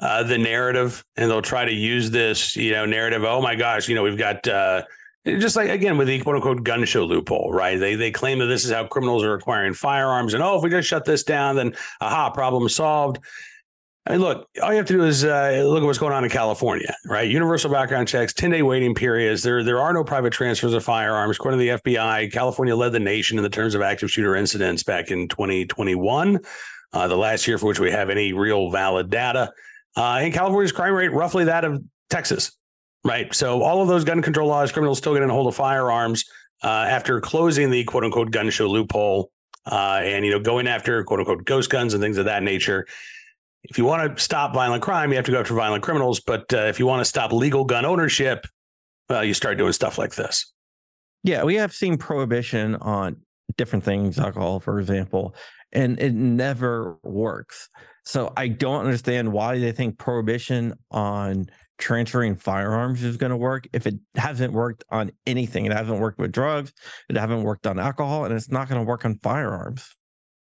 uh, 0.00 0.22
the 0.22 0.38
narrative, 0.38 1.04
and 1.16 1.30
they'll 1.30 1.42
try 1.42 1.64
to 1.64 1.72
use 1.72 2.10
this, 2.10 2.56
you 2.56 2.72
know, 2.72 2.86
narrative. 2.86 3.24
Oh 3.24 3.40
my 3.40 3.54
gosh, 3.54 3.88
you 3.88 3.94
know, 3.94 4.02
we've 4.02 4.18
got 4.18 4.46
uh, 4.48 4.82
just 5.24 5.56
like 5.56 5.70
again 5.70 5.98
with 5.98 6.08
the 6.08 6.20
quote 6.20 6.36
unquote 6.36 6.64
gun 6.64 6.84
show 6.84 7.04
loophole, 7.04 7.52
right? 7.52 7.78
They 7.78 7.94
they 7.94 8.10
claim 8.10 8.38
that 8.38 8.46
this 8.46 8.64
is 8.64 8.70
how 8.70 8.86
criminals 8.86 9.22
are 9.24 9.34
acquiring 9.34 9.74
firearms, 9.74 10.34
and 10.34 10.42
oh, 10.42 10.56
if 10.56 10.62
we 10.62 10.70
just 10.70 10.88
shut 10.88 11.04
this 11.04 11.22
down, 11.22 11.56
then 11.56 11.74
aha, 12.00 12.30
problem 12.30 12.68
solved. 12.68 13.18
I 14.06 14.12
mean, 14.12 14.20
look, 14.20 14.48
all 14.62 14.70
you 14.70 14.76
have 14.76 14.86
to 14.86 14.92
do 14.92 15.04
is 15.04 15.24
uh, 15.24 15.64
look 15.66 15.82
at 15.82 15.86
what's 15.86 15.98
going 15.98 16.12
on 16.12 16.22
in 16.22 16.30
California, 16.30 16.94
right? 17.06 17.28
Universal 17.28 17.72
background 17.72 18.06
checks, 18.06 18.32
10 18.32 18.50
day 18.50 18.62
waiting 18.62 18.94
periods. 18.94 19.42
There, 19.42 19.64
there 19.64 19.80
are 19.80 19.92
no 19.92 20.04
private 20.04 20.32
transfers 20.32 20.74
of 20.74 20.84
firearms. 20.84 21.36
According 21.36 21.58
to 21.58 21.64
the 21.64 21.80
FBI, 21.80 22.32
California 22.32 22.76
led 22.76 22.92
the 22.92 23.00
nation 23.00 23.36
in 23.36 23.42
the 23.42 23.50
terms 23.50 23.74
of 23.74 23.82
active 23.82 24.08
shooter 24.08 24.36
incidents 24.36 24.84
back 24.84 25.10
in 25.10 25.26
2021, 25.26 26.38
uh, 26.92 27.08
the 27.08 27.16
last 27.16 27.48
year 27.48 27.58
for 27.58 27.66
which 27.66 27.80
we 27.80 27.90
have 27.90 28.08
any 28.08 28.32
real 28.32 28.70
valid 28.70 29.10
data. 29.10 29.52
Uh, 29.96 30.20
and 30.22 30.32
California's 30.32 30.72
crime 30.72 30.94
rate 30.94 31.12
roughly 31.12 31.44
that 31.44 31.64
of 31.64 31.82
Texas, 32.08 32.56
right? 33.04 33.34
So 33.34 33.62
all 33.62 33.82
of 33.82 33.88
those 33.88 34.04
gun 34.04 34.22
control 34.22 34.48
laws, 34.48 34.70
criminals 34.70 34.98
still 34.98 35.14
getting 35.14 35.30
a 35.30 35.32
hold 35.32 35.48
of 35.48 35.56
firearms 35.56 36.24
uh, 36.62 36.68
after 36.68 37.20
closing 37.20 37.70
the 37.72 37.82
quote 37.82 38.04
unquote 38.04 38.30
gun 38.30 38.50
show 38.50 38.68
loophole 38.68 39.32
uh, 39.66 40.00
and, 40.04 40.24
you 40.24 40.30
know, 40.30 40.38
going 40.38 40.68
after 40.68 41.02
quote 41.02 41.18
unquote 41.18 41.44
ghost 41.44 41.70
guns 41.70 41.92
and 41.92 42.00
things 42.00 42.18
of 42.18 42.26
that 42.26 42.44
nature 42.44 42.86
if 43.68 43.78
you 43.78 43.84
want 43.84 44.16
to 44.16 44.22
stop 44.22 44.54
violent 44.54 44.82
crime, 44.82 45.10
you 45.10 45.16
have 45.16 45.24
to 45.26 45.32
go 45.32 45.40
after 45.40 45.54
violent 45.54 45.82
criminals. 45.82 46.20
But 46.20 46.52
uh, 46.52 46.66
if 46.66 46.78
you 46.78 46.86
want 46.86 47.00
to 47.00 47.04
stop 47.04 47.32
legal 47.32 47.64
gun 47.64 47.84
ownership, 47.84 48.46
well, 49.08 49.24
you 49.24 49.34
start 49.34 49.58
doing 49.58 49.72
stuff 49.72 49.98
like 49.98 50.14
this. 50.14 50.52
Yeah, 51.22 51.44
we 51.44 51.56
have 51.56 51.72
seen 51.72 51.96
prohibition 51.98 52.76
on 52.76 53.16
different 53.56 53.84
things, 53.84 54.18
alcohol, 54.18 54.60
for 54.60 54.78
example, 54.78 55.34
and 55.72 55.98
it 56.00 56.14
never 56.14 56.98
works. 57.02 57.68
So 58.04 58.32
I 58.36 58.48
don't 58.48 58.84
understand 58.84 59.32
why 59.32 59.58
they 59.58 59.72
think 59.72 59.98
prohibition 59.98 60.74
on 60.90 61.46
transferring 61.78 62.36
firearms 62.36 63.02
is 63.02 63.16
going 63.16 63.30
to 63.30 63.36
work 63.36 63.68
if 63.72 63.86
it 63.86 63.96
hasn't 64.14 64.52
worked 64.52 64.84
on 64.90 65.10
anything. 65.26 65.66
It 65.66 65.72
hasn't 65.72 66.00
worked 66.00 66.18
with 66.18 66.32
drugs, 66.32 66.72
it 67.08 67.16
hasn't 67.16 67.42
worked 67.42 67.66
on 67.66 67.78
alcohol, 67.78 68.24
and 68.24 68.34
it's 68.34 68.50
not 68.50 68.68
going 68.68 68.80
to 68.80 68.86
work 68.86 69.04
on 69.04 69.18
firearms. 69.22 69.86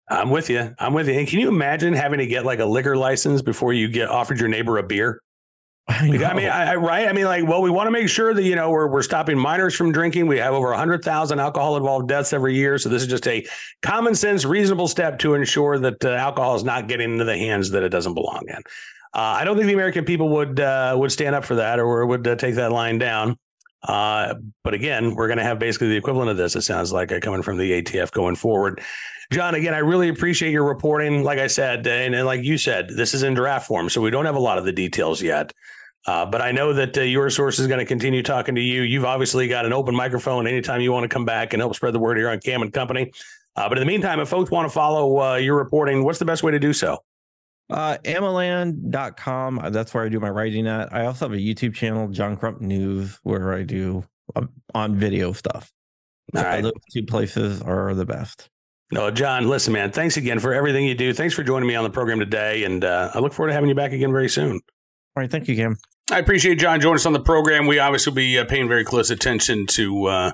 I'm 0.10 0.30
with 0.30 0.50
you. 0.50 0.74
I'm 0.80 0.94
with 0.94 1.08
you. 1.08 1.14
And 1.14 1.28
can 1.28 1.40
you 1.40 1.48
imagine 1.48 1.94
having 1.94 2.20
to 2.20 2.28
get 2.28 2.46
like 2.46 2.60
a 2.60 2.66
liquor 2.66 2.96
license 2.96 3.42
before 3.42 3.74
you 3.74 3.88
get 3.88 4.10
offered 4.10 4.40
your 4.40 4.50
neighbor 4.50 4.78
a 4.78 4.84
beer? 4.84 5.22
I, 5.88 6.06
I 6.06 6.34
mean, 6.34 6.48
I, 6.48 6.76
right? 6.76 7.10
I 7.10 7.12
mean, 7.12 7.26
like, 7.26 7.46
well, 7.46 7.62
we 7.62 7.70
want 7.70 7.88
to 7.88 7.92
make 7.92 8.08
sure 8.08 8.34
that 8.34 8.44
you 8.44 8.56
know 8.56 8.70
we're 8.70 8.88
we're 8.88 9.02
stopping 9.02 9.38
minors 9.38 9.76
from 9.76 9.92
drinking. 9.92 10.28
We 10.28 10.38
have 10.38 10.54
over 10.54 10.74
hundred 10.74 11.04
thousand 11.04 11.42
alcohol 11.42 11.76
involved 11.76 12.08
deaths 12.08 12.32
every 12.32 12.56
year, 12.56 12.78
so 12.78 12.88
this 12.88 13.02
is 13.02 13.10
just 13.10 13.28
a 13.28 13.46
common 13.82 14.16
sense, 14.16 14.46
reasonable 14.46 14.88
step 14.88 15.20
to 15.20 15.34
ensure 15.34 15.78
that 15.80 16.06
uh, 16.06 16.12
alcohol 16.12 16.56
is 16.56 16.64
not 16.64 16.88
getting 16.88 17.12
into 17.12 17.26
the 17.26 17.38
hands 17.38 17.70
that 17.72 17.84
it 17.84 17.90
doesn't 17.90 18.14
belong 18.14 18.44
in. 18.48 18.64
Uh, 19.14 19.20
I 19.40 19.44
don't 19.44 19.58
think 19.58 19.68
the 19.68 19.74
American 19.74 20.06
people 20.06 20.30
would 20.30 20.62
uh, 20.62 20.96
would 20.98 21.12
stand 21.12 21.36
up 21.36 21.44
for 21.44 21.56
that 21.56 21.80
or 21.80 22.06
would 22.06 22.26
uh, 22.26 22.36
take 22.38 22.56
that 22.56 22.72
line 22.72 22.98
down. 22.98 23.38
Uh, 23.84 24.36
but 24.64 24.74
again, 24.74 25.14
we're 25.16 25.28
going 25.28 25.38
to 25.38 25.44
have 25.44 25.60
basically 25.60 25.90
the 25.90 25.98
equivalent 25.98 26.30
of 26.30 26.38
this. 26.38 26.56
It 26.56 26.62
sounds 26.62 26.94
like 26.94 27.12
uh, 27.12 27.20
coming 27.20 27.42
from 27.42 27.58
the 27.58 27.82
ATF 27.82 28.12
going 28.12 28.36
forward. 28.36 28.82
John, 29.34 29.56
again, 29.56 29.74
I 29.74 29.80
really 29.80 30.10
appreciate 30.10 30.52
your 30.52 30.64
reporting. 30.64 31.24
Like 31.24 31.40
I 31.40 31.48
said, 31.48 31.88
and, 31.88 32.14
and, 32.14 32.24
like 32.28 32.44
you 32.44 32.56
said, 32.56 32.90
this 32.90 33.16
is 33.16 33.24
in 33.24 33.34
draft 33.34 33.66
form, 33.66 33.90
so 33.90 34.00
we 34.00 34.12
don't 34.12 34.26
have 34.26 34.36
a 34.36 34.40
lot 34.40 34.60
of 34.60 34.66
the 34.66 34.72
details 34.72 35.24
yet. 35.24 35.52
Uh, 36.06 36.24
but 36.24 36.40
I 36.40 36.52
know 36.52 36.72
that 36.74 36.96
uh, 36.96 37.02
your 37.02 37.32
source 37.32 37.58
is 37.58 37.66
going 37.66 37.80
to 37.80 37.86
continue 37.86 38.22
talking 38.22 38.54
to 38.54 38.62
you. 38.62 38.84
You've 38.84 39.06
obviously 39.06 39.48
got 39.48 39.66
an 39.66 39.74
open 39.74 39.96
microphone 39.96 40.46
anytime 40.46 40.82
you 40.82 40.92
want 40.92 41.06
to 41.06 41.08
come 41.08 41.26
back 41.26 41.54
and 41.54 41.62
help 41.62 41.76
spread 41.76 41.96
the 41.96 42.00
word 42.00 42.18
here 42.18 42.30
on 42.30 42.42
Cam 42.42 42.62
and 42.62 42.72
Company. 42.72 43.12
Uh, 43.56 43.68
but 43.68 43.80
in 43.80 43.82
the 43.82 43.88
meantime, 43.88 44.20
if 44.20 44.30
folks 44.30 44.52
want 44.52 44.68
to 44.68 44.70
follow 44.70 45.20
uh, 45.20 45.36
your 45.38 45.58
reporting, 45.58 46.04
what's 46.04 46.20
the 46.20 46.26
best 46.26 46.44
way 46.44 46.52
to 46.52 46.60
do 46.60 46.72
so? 46.72 47.00
Uh, 47.72 47.98
Ammoland.com. 48.04 49.58
Uh, 49.58 49.70
that's 49.72 49.96
where 49.96 50.04
I 50.04 50.10
do 50.10 50.20
my 50.20 50.30
writing 50.30 50.68
at. 50.68 50.94
I 50.94 51.08
also 51.08 51.26
have 51.26 51.34
a 51.34 51.42
YouTube 51.42 51.74
channel, 51.74 52.08
John 52.10 52.38
Crump 52.38 52.62
News, 52.62 53.20
where 53.24 53.52
I 53.52 53.64
do 53.64 54.04
um, 54.36 54.50
on 54.76 54.96
video 54.96 55.34
stuff. 55.34 55.72
So 56.36 56.44
right. 56.44 56.62
Those 56.62 56.74
two 56.92 57.04
places 57.04 57.64
are 57.64 57.96
the 57.96 58.06
best. 58.06 58.50
No, 58.92 59.10
John, 59.10 59.48
listen, 59.48 59.74
man, 59.74 59.92
thanks 59.92 60.18
again 60.18 60.40
for 60.40 60.54
everything 60.54 60.86
you 60.86 60.94
do. 60.94 61.14
Thanks 61.14 61.34
for 61.34 61.44
joining 61.44 61.68
me 61.68 61.76
on 61.76 61.84
the 61.84 61.90
program 61.90 62.20
today. 62.20 62.64
And 62.64 62.84
uh, 62.84 63.12
I 63.14 63.20
look 63.20 63.34
forward 63.34 63.50
to 63.50 63.54
having 63.54 63.70
you 63.70 63.76
back 63.76 63.92
again 63.92 64.12
very 64.12 64.30
soon. 64.30 64.60
All 65.16 65.22
right. 65.22 65.32
Thank 65.32 65.48
you, 65.48 65.56
Cam. 65.56 65.78
I 66.12 66.20
appreciate 66.20 66.60
John 66.60 66.82
joining 66.82 66.96
us 66.96 67.06
on 67.06 67.14
the 67.14 67.20
program. 67.20 67.66
We 67.66 67.80
obviously 67.80 68.12
will 68.12 68.16
be 68.16 68.38
uh, 68.38 68.46
paying 68.46 68.68
very 68.68 68.84
close 68.84 69.10
attention 69.10 69.66
to 69.68 70.06
uh, 70.06 70.32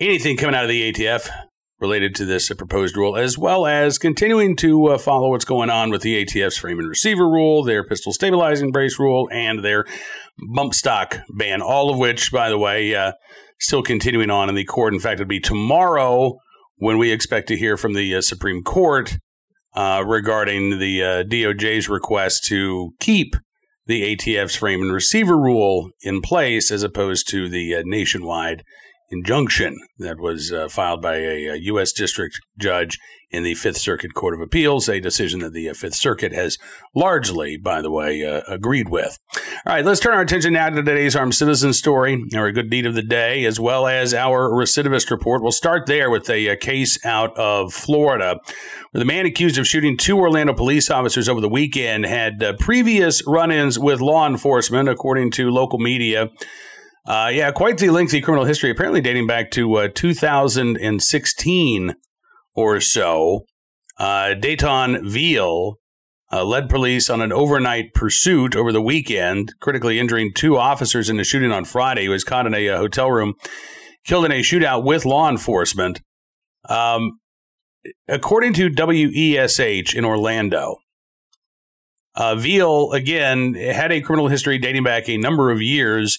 anything 0.00 0.36
coming 0.36 0.54
out 0.54 0.64
of 0.64 0.68
the 0.68 0.92
ATF 0.92 1.28
related 1.80 2.14
to 2.14 2.24
this 2.24 2.50
uh, 2.50 2.54
proposed 2.54 2.96
rule, 2.96 3.16
as 3.16 3.36
well 3.36 3.66
as 3.66 3.98
continuing 3.98 4.56
to 4.56 4.86
uh, 4.86 4.98
follow 4.98 5.28
what's 5.30 5.44
going 5.44 5.68
on 5.68 5.90
with 5.90 6.02
the 6.02 6.24
ATF's 6.24 6.56
frame 6.56 6.78
and 6.78 6.88
receiver 6.88 7.28
rule, 7.28 7.64
their 7.64 7.84
pistol 7.84 8.12
stabilizing 8.12 8.70
brace 8.70 8.98
rule, 8.98 9.28
and 9.32 9.64
their 9.64 9.84
bump 10.54 10.72
stock 10.72 11.18
ban. 11.36 11.60
All 11.60 11.90
of 11.90 11.98
which, 11.98 12.32
by 12.32 12.48
the 12.48 12.58
way, 12.58 12.94
uh, 12.94 13.12
still 13.60 13.82
continuing 13.82 14.30
on 14.30 14.48
in 14.48 14.54
the 14.54 14.64
court. 14.64 14.94
In 14.94 15.00
fact, 15.00 15.20
it'll 15.20 15.28
be 15.28 15.40
tomorrow 15.40 16.38
when 16.82 16.98
we 16.98 17.12
expect 17.12 17.46
to 17.46 17.56
hear 17.56 17.76
from 17.76 17.94
the 17.94 18.12
uh, 18.12 18.20
Supreme 18.20 18.60
Court 18.64 19.16
uh, 19.76 20.02
regarding 20.04 20.80
the 20.80 21.00
uh, 21.00 21.22
DOJ's 21.22 21.88
request 21.88 22.42
to 22.46 22.90
keep 22.98 23.36
the 23.86 24.16
ATF's 24.16 24.56
frame 24.56 24.82
and 24.82 24.92
receiver 24.92 25.38
rule 25.38 25.90
in 26.00 26.20
place 26.20 26.72
as 26.72 26.82
opposed 26.82 27.28
to 27.28 27.48
the 27.48 27.76
uh, 27.76 27.82
nationwide 27.84 28.64
injunction 29.12 29.78
that 29.98 30.18
was 30.18 30.50
uh, 30.50 30.68
filed 30.68 31.02
by 31.02 31.16
a, 31.16 31.46
a, 31.46 31.56
U.S. 31.56 31.92
district 31.92 32.40
judge 32.58 32.98
in 33.30 33.42
the 33.42 33.54
Fifth 33.54 33.78
Circuit 33.78 34.14
Court 34.14 34.34
of 34.34 34.40
Appeals, 34.40 34.88
a 34.88 35.00
decision 35.00 35.40
that 35.40 35.52
the 35.52 35.68
uh, 35.68 35.74
Fifth 35.74 35.94
Circuit 35.94 36.32
has 36.32 36.58
largely, 36.94 37.56
by 37.56 37.80
the 37.82 37.90
way, 37.90 38.24
uh, 38.24 38.42
agreed 38.48 38.88
with. 38.88 39.18
All 39.36 39.74
right, 39.74 39.84
let's 39.84 40.00
turn 40.00 40.14
our 40.14 40.22
attention 40.22 40.54
now 40.54 40.70
to 40.70 40.82
today's 40.82 41.14
armed 41.14 41.34
citizen 41.34 41.72
story, 41.72 42.22
our 42.34 42.50
good 42.52 42.70
deed 42.70 42.86
of 42.86 42.94
the 42.94 43.02
day, 43.02 43.44
as 43.44 43.60
well 43.60 43.86
as 43.86 44.12
our 44.12 44.50
recidivist 44.50 45.10
report. 45.10 45.42
We'll 45.42 45.52
start 45.52 45.86
there 45.86 46.10
with 46.10 46.28
a, 46.28 46.48
a 46.48 46.56
case 46.56 46.98
out 47.04 47.36
of 47.38 47.72
Florida. 47.72 48.40
Where 48.90 48.98
the 48.98 49.04
man 49.04 49.26
accused 49.26 49.58
of 49.58 49.66
shooting 49.66 49.96
two 49.96 50.18
Orlando 50.18 50.54
police 50.54 50.90
officers 50.90 51.28
over 51.28 51.40
the 51.40 51.48
weekend 51.48 52.06
had 52.06 52.42
uh, 52.42 52.54
previous 52.58 53.26
run 53.26 53.50
ins 53.50 53.78
with 53.78 54.00
law 54.00 54.26
enforcement, 54.26 54.88
according 54.88 55.30
to 55.32 55.50
local 55.50 55.78
media. 55.78 56.28
Uh, 57.04 57.30
yeah, 57.32 57.50
quite 57.50 57.78
the 57.78 57.90
lengthy 57.90 58.20
criminal 58.20 58.44
history, 58.44 58.70
apparently 58.70 59.00
dating 59.00 59.26
back 59.26 59.50
to 59.50 59.74
uh, 59.74 59.88
2016 59.92 61.94
or 62.54 62.80
so. 62.80 63.44
Uh, 63.98 64.34
Dayton 64.34 65.10
Veal 65.10 65.78
uh, 66.32 66.44
led 66.44 66.68
police 66.68 67.10
on 67.10 67.20
an 67.20 67.32
overnight 67.32 67.92
pursuit 67.92 68.54
over 68.54 68.70
the 68.70 68.80
weekend, 68.80 69.52
critically 69.60 69.98
injuring 69.98 70.32
two 70.32 70.56
officers 70.56 71.10
in 71.10 71.18
a 71.18 71.24
shooting 71.24 71.50
on 71.50 71.64
Friday. 71.64 72.02
He 72.02 72.08
was 72.08 72.22
caught 72.22 72.46
in 72.46 72.54
a, 72.54 72.68
uh, 72.68 72.78
hotel 72.78 73.10
room, 73.10 73.34
killed 74.04 74.24
in 74.24 74.32
a 74.32 74.40
shootout 74.40 74.84
with 74.84 75.04
law 75.04 75.28
enforcement. 75.28 76.00
Um, 76.68 77.18
according 78.06 78.52
to 78.54 78.70
WESH 78.70 79.94
in 79.94 80.04
Orlando, 80.04 80.76
uh, 82.14 82.36
Veal, 82.36 82.92
again, 82.92 83.54
had 83.54 83.90
a 83.90 84.00
criminal 84.00 84.28
history 84.28 84.58
dating 84.58 84.84
back 84.84 85.08
a 85.08 85.16
number 85.16 85.50
of 85.50 85.60
years 85.60 86.18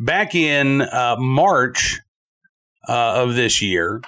back 0.00 0.34
in 0.34 0.80
uh, 0.80 1.16
March 1.18 2.00
uh, 2.88 3.22
of 3.22 3.34
this 3.36 3.62
year, 3.62 4.00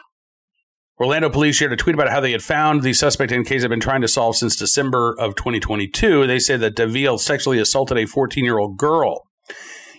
Orlando 0.99 1.31
police 1.31 1.57
shared 1.57 1.73
a 1.73 1.77
tweet 1.77 1.95
about 1.95 2.09
how 2.09 2.21
they 2.21 2.33
had 2.33 2.43
found 2.43 2.83
the 2.83 2.95
suspect 2.95 3.31
in 3.31 3.45
case 3.45 3.61
they've 3.61 3.71
been 3.71 3.81
trying 3.81 4.01
to 4.01 4.09
solve 4.09 4.37
since 4.37 4.57
December 4.57 5.15
of 5.19 5.37
2022. 5.37 6.27
They 6.27 6.39
said 6.39 6.61
that 6.61 6.77
DeVille 6.77 7.19
sexually 7.19 7.59
assaulted 7.59 7.99
a 7.99 8.07
14 8.07 8.45
year 8.45 8.59
old 8.59 8.79
girl. 8.79 9.23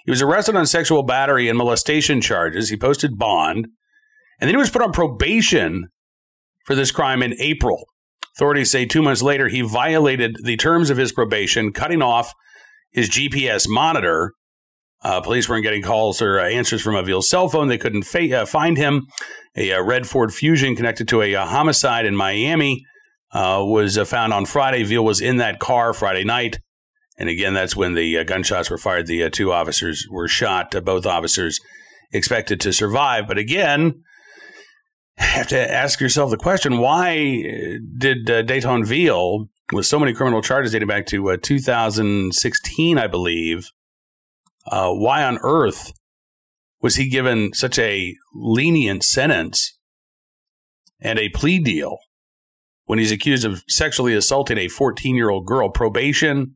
He 0.05 0.11
was 0.11 0.21
arrested 0.21 0.55
on 0.55 0.65
sexual 0.65 1.03
battery 1.03 1.47
and 1.47 1.57
molestation 1.57 2.19
charges. 2.19 2.69
He 2.69 2.77
posted 2.77 3.17
bond, 3.17 3.67
and 4.39 4.47
then 4.47 4.49
he 4.49 4.57
was 4.57 4.69
put 4.69 4.81
on 4.81 4.91
probation 4.91 5.87
for 6.65 6.75
this 6.75 6.91
crime 6.91 7.21
in 7.23 7.35
April. 7.39 7.85
Authorities 8.35 8.71
say 8.71 8.85
two 8.85 9.01
months 9.01 9.21
later, 9.21 9.47
he 9.47 9.61
violated 9.61 10.37
the 10.43 10.57
terms 10.57 10.89
of 10.89 10.97
his 10.97 11.11
probation, 11.11 11.71
cutting 11.71 12.01
off 12.01 12.33
his 12.91 13.09
GPS 13.09 13.67
monitor 13.69 14.33
uh, 15.03 15.19
police 15.21 15.49
weren't 15.49 15.63
getting 15.63 15.81
calls 15.81 16.21
or 16.21 16.39
uh, 16.39 16.47
answers 16.47 16.81
from 16.81 16.95
Avil's 16.95 17.29
cell 17.29 17.49
phone. 17.49 17.67
They 17.67 17.77
couldn't 17.77 18.03
fa- 18.03 18.41
uh, 18.41 18.45
find 18.45 18.77
him. 18.77 19.07
A, 19.55 19.73
uh, 19.73 19.83
red 19.83 20.07
Ford 20.07 20.33
Fusion 20.33 20.75
connected 20.75 21.07
to 21.09 21.21
a, 21.21 21.35
uh, 21.35 21.45
homicide 21.45 22.05
in 22.05 22.15
Miami 22.15 22.85
uh, 23.33 23.63
was 23.65 23.97
found 24.07 24.33
on 24.33 24.45
Friday. 24.45 24.83
Veal 24.83 25.03
was 25.03 25.19
in 25.19 25.37
that 25.37 25.59
car 25.59 25.93
Friday 25.93 26.23
night. 26.23 26.59
And 27.17 27.29
again, 27.29 27.53
that's 27.53 27.75
when 27.75 27.93
the 27.93 28.23
gunshots 28.23 28.69
were 28.69 28.77
fired. 28.77 29.07
The 29.07 29.29
two 29.29 29.51
officers 29.51 30.07
were 30.09 30.27
shot. 30.27 30.71
both 30.83 31.05
officers 31.05 31.59
expected 32.11 32.59
to 32.61 32.73
survive. 32.73 33.27
But 33.27 33.37
again, 33.37 34.03
have 35.17 35.47
to 35.49 35.71
ask 35.71 35.99
yourself 35.99 36.31
the 36.31 36.37
question 36.37 36.79
why 36.79 37.43
did 37.97 38.25
Dayton 38.25 38.85
Veal, 38.85 39.47
with 39.71 39.85
so 39.85 39.99
many 39.99 40.13
criminal 40.13 40.41
charges 40.41 40.71
dating 40.71 40.87
back 40.87 41.05
to 41.07 41.37
2016, 41.37 42.97
I 42.97 43.07
believe, 43.07 43.69
uh, 44.65 44.91
why 44.91 45.23
on 45.23 45.39
earth 45.41 45.91
was 46.81 46.95
he 46.95 47.09
given 47.09 47.53
such 47.53 47.79
a 47.79 48.15
lenient 48.33 49.03
sentence 49.03 49.77
and 50.99 51.17
a 51.19 51.29
plea 51.29 51.59
deal 51.59 51.97
when 52.85 52.99
he's 52.99 53.11
accused 53.11 53.45
of 53.45 53.63
sexually 53.67 54.13
assaulting 54.13 54.57
a 54.57 54.67
14 54.67 55.15
year 55.15 55.29
old 55.29 55.45
girl? 55.45 55.69
Probation, 55.69 56.55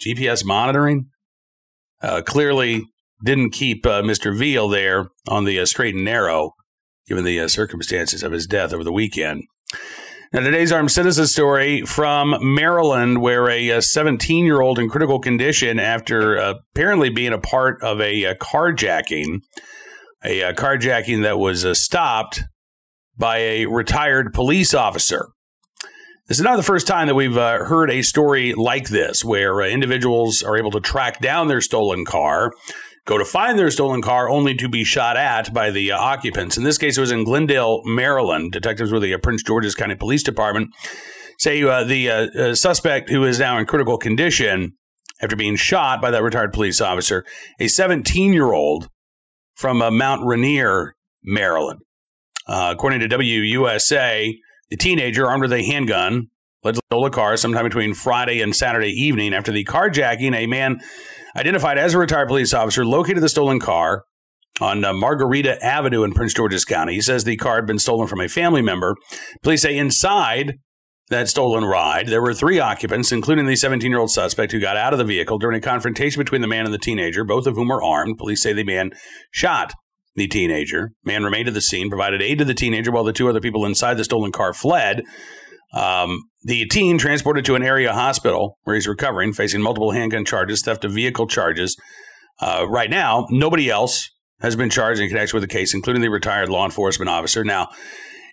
GPS 0.00 0.44
monitoring, 0.44 1.06
uh, 2.00 2.22
clearly 2.22 2.84
didn't 3.24 3.50
keep 3.50 3.84
uh, 3.84 4.02
Mr. 4.02 4.36
Veal 4.36 4.68
there 4.68 5.08
on 5.26 5.44
the 5.44 5.58
uh, 5.58 5.66
straight 5.66 5.94
and 5.94 6.04
narrow, 6.04 6.54
given 7.06 7.24
the 7.24 7.40
uh, 7.40 7.48
circumstances 7.48 8.22
of 8.22 8.32
his 8.32 8.46
death 8.46 8.72
over 8.72 8.84
the 8.84 8.92
weekend. 8.92 9.42
Now, 10.30 10.40
today's 10.40 10.72
armed 10.72 10.90
citizen 10.90 11.26
story 11.26 11.86
from 11.86 12.36
Maryland, 12.42 13.22
where 13.22 13.48
a 13.48 13.80
17 13.80 14.44
year 14.44 14.60
old 14.60 14.78
in 14.78 14.90
critical 14.90 15.20
condition 15.20 15.78
after 15.78 16.38
uh, 16.38 16.54
apparently 16.74 17.08
being 17.08 17.32
a 17.32 17.38
part 17.38 17.82
of 17.82 17.98
a, 18.02 18.24
a 18.24 18.34
carjacking, 18.34 19.40
a, 20.22 20.42
a, 20.42 20.52
carjacking 20.52 21.22
that 21.22 21.38
was 21.38 21.64
uh, 21.64 21.72
stopped 21.72 22.42
by 23.16 23.38
a 23.38 23.66
retired 23.66 24.34
police 24.34 24.74
officer. 24.74 25.28
This 26.26 26.38
is 26.38 26.44
not 26.44 26.56
the 26.56 26.62
first 26.62 26.86
time 26.86 27.06
that 27.06 27.14
we've 27.14 27.38
uh, 27.38 27.64
heard 27.64 27.90
a 27.90 28.02
story 28.02 28.52
like 28.52 28.90
this, 28.90 29.24
where 29.24 29.62
uh, 29.62 29.66
individuals 29.68 30.42
are 30.42 30.58
able 30.58 30.72
to 30.72 30.80
track 30.80 31.22
down 31.22 31.48
their 31.48 31.62
stolen 31.62 32.04
car 32.04 32.52
go 33.08 33.16
to 33.16 33.24
find 33.24 33.58
their 33.58 33.70
stolen 33.70 34.02
car 34.02 34.28
only 34.28 34.54
to 34.54 34.68
be 34.68 34.84
shot 34.84 35.16
at 35.16 35.52
by 35.54 35.70
the 35.70 35.90
uh, 35.90 35.98
occupants. 35.98 36.58
In 36.58 36.62
this 36.62 36.76
case, 36.76 36.98
it 36.98 37.00
was 37.00 37.10
in 37.10 37.24
Glendale, 37.24 37.80
Maryland. 37.86 38.52
Detectives 38.52 38.92
with 38.92 39.00
the 39.00 39.14
uh, 39.14 39.18
Prince 39.18 39.42
George's 39.42 39.74
County 39.74 39.94
Police 39.94 40.22
Department 40.22 40.68
say 41.38 41.62
uh, 41.62 41.84
the 41.84 42.10
uh, 42.10 42.26
uh, 42.38 42.54
suspect, 42.54 43.08
who 43.08 43.24
is 43.24 43.38
now 43.38 43.56
in 43.56 43.64
critical 43.64 43.96
condition 43.96 44.74
after 45.22 45.36
being 45.36 45.56
shot 45.56 46.02
by 46.02 46.10
that 46.10 46.22
retired 46.22 46.52
police 46.52 46.82
officer, 46.82 47.24
a 47.58 47.66
17 47.66 48.34
year 48.34 48.52
old 48.52 48.90
from 49.54 49.80
uh, 49.80 49.90
Mount 49.90 50.26
Rainier, 50.26 50.94
Maryland. 51.24 51.80
according 52.46 53.00
to 53.00 53.08
WUSA, 53.08 54.34
the 54.68 54.76
teenager 54.76 55.26
armed 55.26 55.42
with 55.42 55.52
a 55.52 55.64
handgun 55.64 56.26
led 56.64 56.76
stole 56.76 57.06
a 57.06 57.10
car 57.10 57.36
sometime 57.36 57.64
between 57.64 57.94
Friday 57.94 58.40
and 58.40 58.54
Saturday 58.54 58.90
evening. 58.90 59.34
After 59.34 59.52
the 59.52 59.64
carjacking, 59.64 60.34
a 60.34 60.46
man 60.46 60.80
identified 61.36 61.78
as 61.78 61.94
a 61.94 61.98
retired 61.98 62.28
police 62.28 62.52
officer, 62.52 62.84
located 62.84 63.22
the 63.22 63.28
stolen 63.28 63.60
car 63.60 64.04
on 64.60 64.84
uh, 64.84 64.92
Margarita 64.92 65.62
Avenue 65.64 66.02
in 66.02 66.12
Prince 66.12 66.34
George's 66.34 66.64
County. 66.64 66.94
He 66.94 67.00
says 67.00 67.24
the 67.24 67.36
car 67.36 67.56
had 67.56 67.66
been 67.66 67.78
stolen 67.78 68.08
from 68.08 68.20
a 68.20 68.28
family 68.28 68.62
member. 68.62 68.96
Police 69.42 69.62
say 69.62 69.76
inside 69.76 70.54
that 71.10 71.28
stolen 71.28 71.64
ride, 71.64 72.08
there 72.08 72.20
were 72.20 72.34
three 72.34 72.58
occupants, 72.58 73.12
including 73.12 73.46
the 73.46 73.56
17 73.56 73.90
year 73.90 74.00
old 74.00 74.10
suspect 74.10 74.52
who 74.52 74.60
got 74.60 74.76
out 74.76 74.92
of 74.92 74.98
the 74.98 75.04
vehicle 75.04 75.38
during 75.38 75.56
a 75.56 75.60
confrontation 75.60 76.20
between 76.20 76.42
the 76.42 76.48
man 76.48 76.64
and 76.64 76.74
the 76.74 76.78
teenager, 76.78 77.24
both 77.24 77.46
of 77.46 77.54
whom 77.54 77.68
were 77.68 77.82
armed. 77.82 78.18
Police 78.18 78.42
say 78.42 78.52
the 78.52 78.64
man 78.64 78.90
shot 79.30 79.72
the 80.16 80.26
teenager. 80.26 80.90
Man 81.04 81.24
remained 81.24 81.48
at 81.48 81.54
the 81.54 81.62
scene, 81.62 81.88
provided 81.88 82.20
aid 82.20 82.38
to 82.38 82.44
the 82.44 82.54
teenager 82.54 82.90
while 82.90 83.04
the 83.04 83.12
two 83.12 83.28
other 83.28 83.40
people 83.40 83.64
inside 83.64 83.94
the 83.94 84.04
stolen 84.04 84.32
car 84.32 84.52
fled. 84.52 85.02
Um, 85.72 86.24
the 86.48 86.64
teen 86.64 86.96
transported 86.96 87.44
to 87.44 87.56
an 87.56 87.62
area 87.62 87.92
hospital 87.92 88.56
where 88.64 88.74
he's 88.74 88.88
recovering, 88.88 89.34
facing 89.34 89.60
multiple 89.60 89.90
handgun 89.90 90.24
charges, 90.24 90.62
theft 90.62 90.82
of 90.82 90.92
vehicle 90.92 91.26
charges. 91.26 91.76
Uh, 92.40 92.64
right 92.66 92.88
now, 92.88 93.26
nobody 93.28 93.68
else 93.68 94.08
has 94.40 94.56
been 94.56 94.70
charged 94.70 94.98
in 94.98 95.08
connection 95.08 95.36
with 95.38 95.46
the 95.46 95.54
case, 95.54 95.74
including 95.74 96.00
the 96.00 96.08
retired 96.08 96.48
law 96.48 96.64
enforcement 96.64 97.10
officer. 97.10 97.44
Now, 97.44 97.68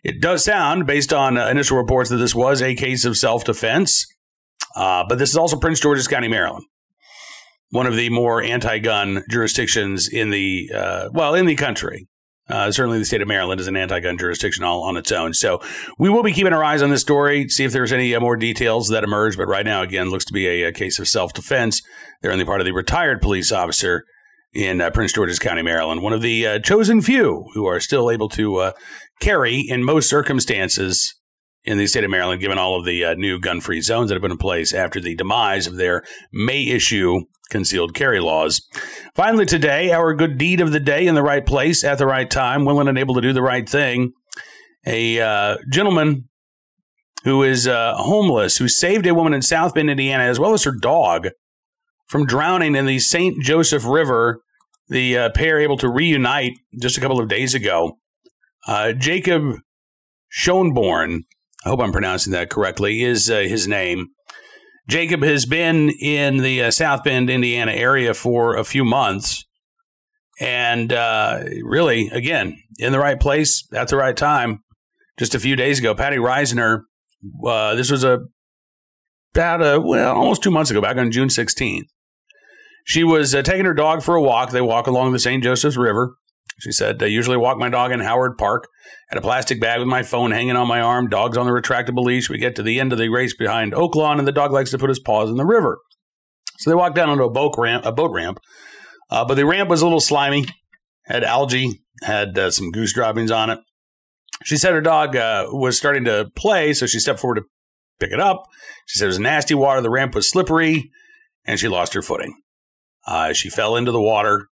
it 0.02 0.22
does 0.22 0.46
sound, 0.46 0.88
based 0.88 1.12
on 1.12 1.38
uh, 1.38 1.50
initial 1.50 1.76
reports, 1.76 2.10
that 2.10 2.16
this 2.16 2.34
was 2.34 2.62
a 2.62 2.74
case 2.74 3.04
of 3.04 3.18
self 3.18 3.44
defense, 3.44 4.06
uh, 4.78 5.04
but 5.10 5.20
this 5.20 5.32
is 5.32 5.38
also 5.38 5.58
Prince 5.58 5.82
George's 5.82 6.08
County, 6.08 6.30
Maryland, 6.30 6.64
one 7.72 7.86
of 7.86 7.98
the 7.98 8.10
more 8.10 8.42
anti 8.42 8.80
gun 8.80 9.26
jurisdictions 9.30 10.08
in 10.08 10.30
the, 10.30 10.72
uh, 10.74 11.10
well, 11.12 11.36
in 11.36 11.48
the 11.48 11.56
country. 11.56 12.08
Uh, 12.48 12.72
certainly, 12.72 13.00
the 13.00 13.06
state 13.06 13.22
of 13.22 13.28
Maryland 13.28 13.60
is 13.60 13.68
an 13.68 13.76
anti-gun 13.76 14.18
jurisdiction 14.18 14.64
all 14.64 14.84
on 14.84 14.98
its 14.98 15.12
own. 15.12 15.34
So 15.34 15.62
we 15.98 16.10
will 16.10 16.22
be 16.22 16.32
keeping 16.32 16.54
our 16.54 16.64
eyes 16.64 16.84
on 16.84 16.92
this 16.92 17.02
story, 17.02 17.50
see 17.50 17.64
if 17.64 17.72
there's 17.72 17.92
any 17.92 18.14
uh, 18.14 18.20
more 18.20 18.38
details 18.38 18.90
that 18.90 19.04
emerge. 19.04 19.36
But 19.36 19.48
right 19.48 19.66
now, 19.66 19.82
again, 19.82 20.12
looks 20.12 20.26
to 20.26 20.34
be 20.34 20.48
a, 20.48 20.68
a 20.68 20.72
case 20.72 21.00
of 21.00 21.08
self-defense. 21.08 21.82
They're 22.22 22.32
on 22.32 22.38
the 22.38 22.46
part 22.46 22.62
of 22.62 22.66
the 22.66 22.74
retired 22.74 23.22
police 23.22 23.52
officer 23.52 24.04
in 24.54 24.80
uh, 24.80 24.90
Prince 24.92 25.12
George's 25.12 25.40
County, 25.40 25.64
Maryland, 25.64 26.02
one 26.02 26.14
of 26.14 26.22
the 26.22 26.48
uh, 26.48 26.60
chosen 26.60 27.02
few 27.02 27.46
who 27.54 27.66
are 27.66 27.80
still 27.80 28.10
able 28.10 28.30
to 28.30 28.58
uh, 28.58 28.72
carry 29.20 29.60
in 29.60 29.84
most 29.84 30.10
circumstances 30.10 31.14
in 31.66 31.78
the 31.78 31.88
state 31.88 32.04
of 32.04 32.12
Maryland, 32.12 32.40
given 32.40 32.58
all 32.58 32.80
of 32.80 32.86
the 32.86 33.04
uh, 33.04 33.16
new 33.16 33.40
gun-free 33.40 33.82
zones 33.82 34.08
that 34.08 34.16
have 34.16 34.22
been 34.22 34.32
in 34.32 34.38
place 34.38 34.74
after 34.74 35.02
the 35.02 35.16
demise 35.16 35.68
of 35.68 35.78
their 35.78 36.04
May 36.32 36.68
issue 36.68 37.22
concealed 37.50 37.94
carry 37.94 38.20
laws. 38.20 38.68
Finally, 39.14 39.46
today, 39.46 39.92
our 39.92 40.14
good 40.14 40.38
deed 40.38 40.62
of 40.62 40.72
the 40.72 40.80
day 40.80 41.06
in 41.08 41.16
the 41.16 41.24
right 41.24 41.46
place 41.46 41.84
at 41.84 41.98
the 41.98 42.06
right 42.06 42.30
time, 42.30 42.66
willing 42.66 42.88
and 42.88 42.98
able 42.98 43.16
to 43.16 43.22
do 43.22 43.34
the 43.34 43.42
right 43.42 43.68
thing. 43.68 44.14
A 44.86 45.20
uh, 45.20 45.58
gentleman 45.72 46.30
who 47.24 47.42
is 47.42 47.68
uh, 47.68 47.96
homeless, 47.96 48.58
who 48.58 48.68
saved 48.68 49.08
a 49.08 49.16
woman 49.16 49.34
in 49.34 49.42
South 49.42 49.74
Bend, 49.74 49.90
Indiana, 49.90 50.24
as 50.24 50.40
well 50.40 50.54
as 50.54 50.64
her 50.64 50.72
dog 50.72 51.30
from 52.08 52.26
drowning 52.26 52.76
in 52.76 52.86
the 52.86 53.00
St. 53.00 53.42
Joseph 53.44 53.86
River. 53.86 54.42
The 54.88 55.18
uh, 55.18 55.30
pair 55.32 55.60
able 55.60 55.78
to 55.78 55.90
reunite 55.90 56.54
just 56.80 56.96
a 56.96 57.02
couple 57.02 57.20
of 57.20 57.28
days 57.28 57.56
ago. 57.56 57.98
Uh, 58.68 58.94
Jacob 58.94 59.56
Schoenborn, 60.32 61.22
I 61.66 61.70
hope 61.70 61.80
I'm 61.80 61.92
pronouncing 61.92 62.34
that 62.34 62.52
correctly, 62.52 63.02
is 63.02 63.32
uh, 63.32 63.40
his 63.40 63.68
name. 63.68 64.10
Jacob 64.88 65.24
has 65.24 65.46
been 65.46 65.90
in 65.90 66.38
the 66.38 66.64
uh, 66.64 66.72
South 66.72 67.04
Bend, 67.04 67.30
Indiana 67.30 67.72
area 67.72 68.14
for 68.14 68.56
a 68.56 68.64
few 68.64 68.86
months. 68.86 69.46
And 70.40 70.92
uh, 70.92 71.44
really, 71.64 72.10
again, 72.10 72.62
in 72.78 72.92
the 72.92 73.00
right 73.00 73.20
place 73.20 73.68
at 73.74 73.88
the 73.88 73.98
right 73.98 74.16
time. 74.16 74.62
Just 75.18 75.34
a 75.34 75.40
few 75.40 75.56
days 75.56 75.80
ago, 75.80 75.96
Patty 75.96 76.18
Reisner, 76.18 76.82
uh, 77.46 77.76
this 77.76 77.90
was 77.90 78.04
a 78.04 78.20
about 79.34 79.62
a, 79.62 79.82
well, 79.82 80.16
almost 80.16 80.44
two 80.44 80.52
months 80.52 80.72
ago, 80.72 80.82
back 80.82 80.98
on 80.98 81.12
June 81.12 81.28
16th. 81.28 81.88
She 82.86 83.04
was 83.04 83.36
uh, 83.36 83.42
taking 83.42 83.66
her 83.66 83.74
dog 83.74 84.02
for 84.02 84.16
a 84.16 84.22
walk. 84.22 84.52
They 84.52 84.62
walk 84.62 84.88
along 84.88 85.12
the 85.12 85.20
St. 85.20 85.44
Joseph's 85.44 85.76
River. 85.76 86.16
She 86.60 86.72
said, 86.72 87.04
I 87.04 87.08
usually 87.08 87.38
walk 87.38 87.58
my 87.58 87.70
dog 87.70 87.92
in 87.92 88.00
Howard 88.00 88.38
Park. 88.38 88.68
Had 89.10 89.18
a 89.18 89.22
plastic 89.22 89.60
bag 89.60 89.80
with 89.80 89.88
my 89.88 90.04
phone 90.04 90.32
hanging 90.32 90.56
on 90.56 90.68
my 90.68 90.80
arm. 90.80 91.10
Dog's 91.10 91.38
on 91.38 91.46
the 91.46 91.52
retractable 91.52 92.04
leash. 92.04 92.30
We 92.30 92.38
get 92.38 92.56
to 92.56 92.64
the 92.64 92.80
end 92.80 92.94
of 92.94 92.98
the 92.98 93.10
race 93.10 93.36
behind 93.36 93.74
Oak 93.74 93.96
Lawn, 93.96 94.20
and 94.20 94.28
the 94.28 94.32
dog 94.32 94.52
likes 94.52 94.72
to 94.72 94.78
put 94.78 94.90
his 94.90 95.00
paws 95.00 95.30
in 95.30 95.36
the 95.36 95.46
river. 95.46 95.80
So 96.60 96.70
they 96.70 96.76
walked 96.76 96.96
down 96.96 97.10
onto 97.10 97.26
a 97.26 97.30
boat 97.30 97.56
ramp, 97.58 97.86
a 97.86 97.92
boat 97.92 98.12
ramp. 98.12 98.40
Uh, 99.10 99.26
but 99.26 99.36
the 99.36 99.46
ramp 99.46 99.70
was 99.70 99.82
a 99.82 99.86
little 99.86 100.00
slimy, 100.00 100.46
had 101.06 101.24
algae, 101.24 101.82
had 102.02 102.38
uh, 102.38 102.52
some 102.52 102.72
goose 102.72 102.94
droppings 102.94 103.32
on 103.32 103.50
it. 103.50 103.60
She 104.44 104.58
said 104.58 104.74
her 104.74 104.82
dog 104.82 105.16
uh, 105.16 105.48
was 105.50 105.78
starting 105.78 106.06
to 106.06 106.30
play, 106.36 106.74
so 106.74 106.86
she 106.86 107.00
stepped 107.00 107.20
forward 107.20 107.36
to 107.36 107.44
pick 108.00 108.12
it 108.12 108.20
up. 108.20 108.44
She 108.86 108.98
said 108.98 109.06
it 109.06 109.08
was 109.08 109.20
nasty 109.20 109.54
water. 109.54 109.82
The 109.82 109.90
ramp 109.90 110.16
was 110.16 110.30
slippery, 110.30 110.92
and 111.46 111.60
she 111.60 111.68
lost 111.68 111.94
her 111.94 112.02
footing. 112.02 112.36
Uh, 113.06 113.34
she 113.34 113.50
fell 113.50 113.76
into 113.76 113.92
the 113.92 114.02
water. 114.02 114.48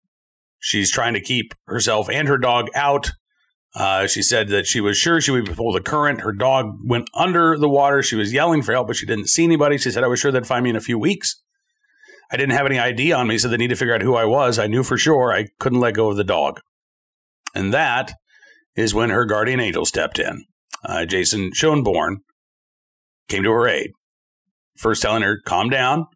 She's 0.64 0.92
trying 0.92 1.14
to 1.14 1.20
keep 1.20 1.54
herself 1.66 2.08
and 2.08 2.28
her 2.28 2.38
dog 2.38 2.68
out. 2.76 3.10
Uh, 3.74 4.06
she 4.06 4.22
said 4.22 4.48
that 4.48 4.64
she 4.64 4.80
was 4.80 4.96
sure 4.96 5.20
she 5.20 5.32
would 5.32 5.56
pull 5.56 5.72
the 5.72 5.80
current. 5.80 6.20
Her 6.20 6.32
dog 6.32 6.78
went 6.84 7.10
under 7.14 7.58
the 7.58 7.68
water. 7.68 8.00
She 8.00 8.14
was 8.14 8.32
yelling 8.32 8.62
for 8.62 8.70
help, 8.70 8.86
but 8.86 8.94
she 8.94 9.04
didn't 9.04 9.26
see 9.26 9.42
anybody. 9.42 9.76
She 9.76 9.90
said, 9.90 10.04
I 10.04 10.06
was 10.06 10.20
sure 10.20 10.30
they'd 10.30 10.46
find 10.46 10.62
me 10.62 10.70
in 10.70 10.76
a 10.76 10.80
few 10.80 11.00
weeks. 11.00 11.42
I 12.30 12.36
didn't 12.36 12.54
have 12.54 12.66
any 12.66 12.78
ID 12.78 13.12
on 13.12 13.26
me, 13.26 13.38
so 13.38 13.48
they 13.48 13.56
need 13.56 13.68
to 13.68 13.76
figure 13.76 13.94
out 13.94 14.02
who 14.02 14.14
I 14.14 14.24
was. 14.24 14.58
I 14.58 14.68
knew 14.68 14.84
for 14.84 14.96
sure 14.96 15.32
I 15.32 15.48
couldn't 15.58 15.80
let 15.80 15.94
go 15.94 16.10
of 16.10 16.16
the 16.16 16.22
dog. 16.22 16.60
And 17.56 17.74
that 17.74 18.12
is 18.76 18.94
when 18.94 19.10
her 19.10 19.24
guardian 19.24 19.58
angel 19.58 19.84
stepped 19.84 20.20
in. 20.20 20.44
Uh, 20.84 21.06
Jason 21.06 21.50
Schoenborn 21.50 22.18
came 23.28 23.42
to 23.42 23.50
her 23.50 23.66
aid, 23.66 23.90
first 24.76 25.02
telling 25.02 25.22
her, 25.22 25.40
calm 25.44 25.70
down. 25.70 26.06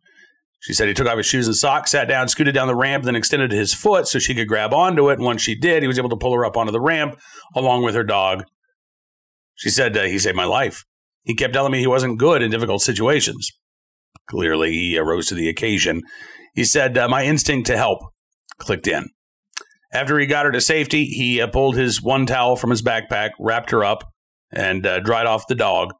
She 0.66 0.72
said 0.72 0.88
he 0.88 0.94
took 0.94 1.06
off 1.06 1.16
his 1.16 1.26
shoes 1.26 1.46
and 1.46 1.54
socks, 1.54 1.92
sat 1.92 2.08
down, 2.08 2.26
scooted 2.26 2.52
down 2.52 2.66
the 2.66 2.74
ramp, 2.74 3.04
then 3.04 3.14
extended 3.14 3.52
his 3.52 3.72
foot 3.72 4.08
so 4.08 4.18
she 4.18 4.34
could 4.34 4.48
grab 4.48 4.74
onto 4.74 5.10
it. 5.10 5.14
And 5.14 5.24
once 5.24 5.40
she 5.40 5.54
did, 5.54 5.84
he 5.84 5.86
was 5.86 5.96
able 5.96 6.08
to 6.08 6.16
pull 6.16 6.34
her 6.34 6.44
up 6.44 6.56
onto 6.56 6.72
the 6.72 6.80
ramp 6.80 7.20
along 7.54 7.84
with 7.84 7.94
her 7.94 8.02
dog. 8.02 8.42
She 9.54 9.70
said 9.70 9.96
uh, 9.96 10.02
he 10.02 10.18
saved 10.18 10.34
my 10.34 10.44
life. 10.44 10.84
He 11.22 11.36
kept 11.36 11.54
telling 11.54 11.70
me 11.70 11.78
he 11.78 11.86
wasn't 11.86 12.18
good 12.18 12.42
in 12.42 12.50
difficult 12.50 12.82
situations. 12.82 13.52
Clearly, 14.28 14.72
he 14.72 14.98
rose 14.98 15.26
to 15.28 15.36
the 15.36 15.48
occasion. 15.48 16.02
He 16.56 16.64
said, 16.64 16.98
uh, 16.98 17.06
My 17.06 17.24
instinct 17.24 17.68
to 17.68 17.76
help 17.76 18.00
clicked 18.58 18.88
in. 18.88 19.10
After 19.92 20.18
he 20.18 20.26
got 20.26 20.46
her 20.46 20.50
to 20.50 20.60
safety, 20.60 21.04
he 21.04 21.40
uh, 21.40 21.46
pulled 21.46 21.76
his 21.76 22.02
one 22.02 22.26
towel 22.26 22.56
from 22.56 22.70
his 22.70 22.82
backpack, 22.82 23.30
wrapped 23.38 23.70
her 23.70 23.84
up, 23.84 24.02
and 24.50 24.84
uh, 24.84 24.98
dried 24.98 25.26
off 25.26 25.46
the 25.46 25.54
dog. 25.54 25.92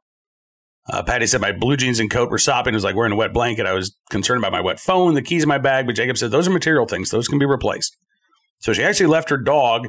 Uh, 0.89 1.03
Patty 1.03 1.27
said 1.27 1.41
my 1.41 1.51
blue 1.51 1.75
jeans 1.75 1.99
and 1.99 2.09
coat 2.09 2.29
were 2.29 2.37
sopping. 2.37 2.73
It 2.73 2.77
was 2.77 2.83
like 2.83 2.95
wearing 2.95 3.11
a 3.11 3.17
wet 3.17 3.33
blanket. 3.33 3.65
I 3.65 3.73
was 3.73 3.95
concerned 4.09 4.39
about 4.39 4.53
my 4.53 4.61
wet 4.61 4.79
phone, 4.79 5.15
the 5.15 5.21
keys 5.21 5.43
in 5.43 5.49
my 5.49 5.57
bag, 5.57 5.85
but 5.85 5.95
Jacob 5.95 6.17
said 6.17 6.31
those 6.31 6.47
are 6.47 6.51
material 6.51 6.85
things. 6.85 7.09
Those 7.09 7.27
can 7.27 7.39
be 7.39 7.45
replaced. 7.45 7.95
So 8.59 8.73
she 8.73 8.83
actually 8.83 9.07
left 9.07 9.29
her 9.29 9.37
dog 9.37 9.87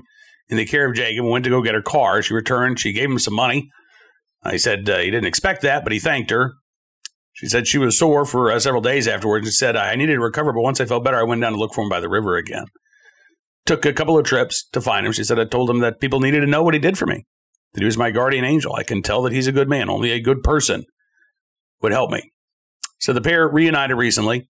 in 0.49 0.57
the 0.57 0.67
care 0.67 0.89
of 0.89 0.97
Jacob 0.97 1.25
and 1.25 1.31
went 1.31 1.45
to 1.45 1.51
go 1.51 1.63
get 1.63 1.75
her 1.75 1.83
car. 1.83 2.21
She 2.23 2.35
returned. 2.35 2.81
She 2.81 2.93
gave 2.93 3.11
him 3.11 3.19
some 3.19 3.35
money. 3.35 3.71
Uh, 4.43 4.53
he 4.53 4.59
said 4.59 4.89
uh, 4.89 4.99
he 4.99 5.11
didn't 5.11 5.27
expect 5.27 5.63
that, 5.63 5.85
but 5.85 5.93
he 5.93 5.99
thanked 5.99 6.31
her. 6.31 6.55
She 7.33 7.47
said 7.47 7.69
she 7.69 7.79
was 7.79 7.97
sore 7.97 8.25
for 8.25 8.51
uh, 8.51 8.59
several 8.59 8.83
days 8.83 9.07
afterwards 9.07 9.47
and 9.47 9.55
said, 9.55 9.77
I 9.77 9.95
needed 9.95 10.15
to 10.15 10.21
recover, 10.21 10.53
but 10.53 10.63
once 10.63 10.81
I 10.81 10.87
felt 10.87 11.05
better, 11.05 11.19
I 11.19 11.23
went 11.23 11.41
down 11.41 11.53
to 11.53 11.59
look 11.59 11.73
for 11.73 11.83
him 11.83 11.89
by 11.89 12.01
the 12.01 12.09
river 12.09 12.37
again. 12.37 12.65
Took 13.65 13.87
a 13.87 13.93
couple 13.93 14.19
of 14.19 14.25
trips 14.25 14.67
to 14.73 14.81
find 14.81 15.07
him. 15.07 15.13
She 15.13 15.23
said, 15.23 15.39
I 15.39 15.45
told 15.45 15.71
him 15.71 15.79
that 15.79 16.01
people 16.01 16.19
needed 16.19 16.41
to 16.41 16.47
know 16.47 16.65
what 16.65 16.75
he 16.75 16.81
did 16.81 16.99
for 16.99 17.07
me, 17.07 17.27
that 17.73 17.81
he 17.81 17.87
was 17.87 17.99
my 17.99 18.11
guardian 18.11 18.45
angel. 18.45 18.75
I 18.75 18.83
can 18.83 19.03
tell 19.03 19.23
that 19.23 19.33
he's 19.33 19.47
a 19.47 19.53
good 19.53 19.69
man. 19.69 19.91
Only 19.91 20.11
a 20.11 20.21
good 20.21 20.43
person 20.43 20.85
would 21.83 21.93
help 21.93 22.11
me. 22.11 22.33
So 22.99 23.13
the 23.13 23.21
pair 23.21 23.49
reunited 23.49 23.97
recently, 23.97 24.49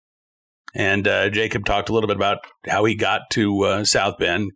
and 0.74 1.08
uh, 1.08 1.30
Jacob 1.30 1.64
talked 1.64 1.88
a 1.88 1.92
little 1.92 2.06
bit 2.06 2.16
about 2.16 2.38
how 2.66 2.84
he 2.84 2.94
got 2.94 3.22
to 3.32 3.62
uh, 3.62 3.84
South 3.84 4.18
Bend. 4.18 4.52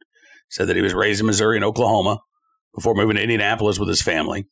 Said 0.49 0.67
that 0.67 0.77
he 0.77 0.83
was 0.83 0.95
raised 0.95 1.21
in 1.21 1.27
Missouri 1.27 1.57
and 1.57 1.65
Oklahoma 1.65 2.19
before 2.75 2.95
moving 2.95 3.17
to 3.17 3.23
Indianapolis 3.23 3.79
with 3.79 3.89
his 3.89 4.03
family. 4.03 4.47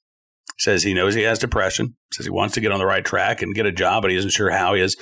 Says 0.58 0.82
he 0.82 0.94
knows 0.94 1.14
he 1.14 1.22
has 1.22 1.38
depression. 1.38 1.96
Says 2.12 2.26
he 2.26 2.30
wants 2.30 2.54
to 2.54 2.60
get 2.60 2.72
on 2.72 2.78
the 2.78 2.86
right 2.86 3.04
track 3.04 3.42
and 3.42 3.54
get 3.54 3.66
a 3.66 3.72
job, 3.72 4.02
but 4.02 4.10
he 4.10 4.16
isn't 4.16 4.30
sure 4.30 4.50
how. 4.50 4.74
He 4.74 4.80
has 4.80 4.96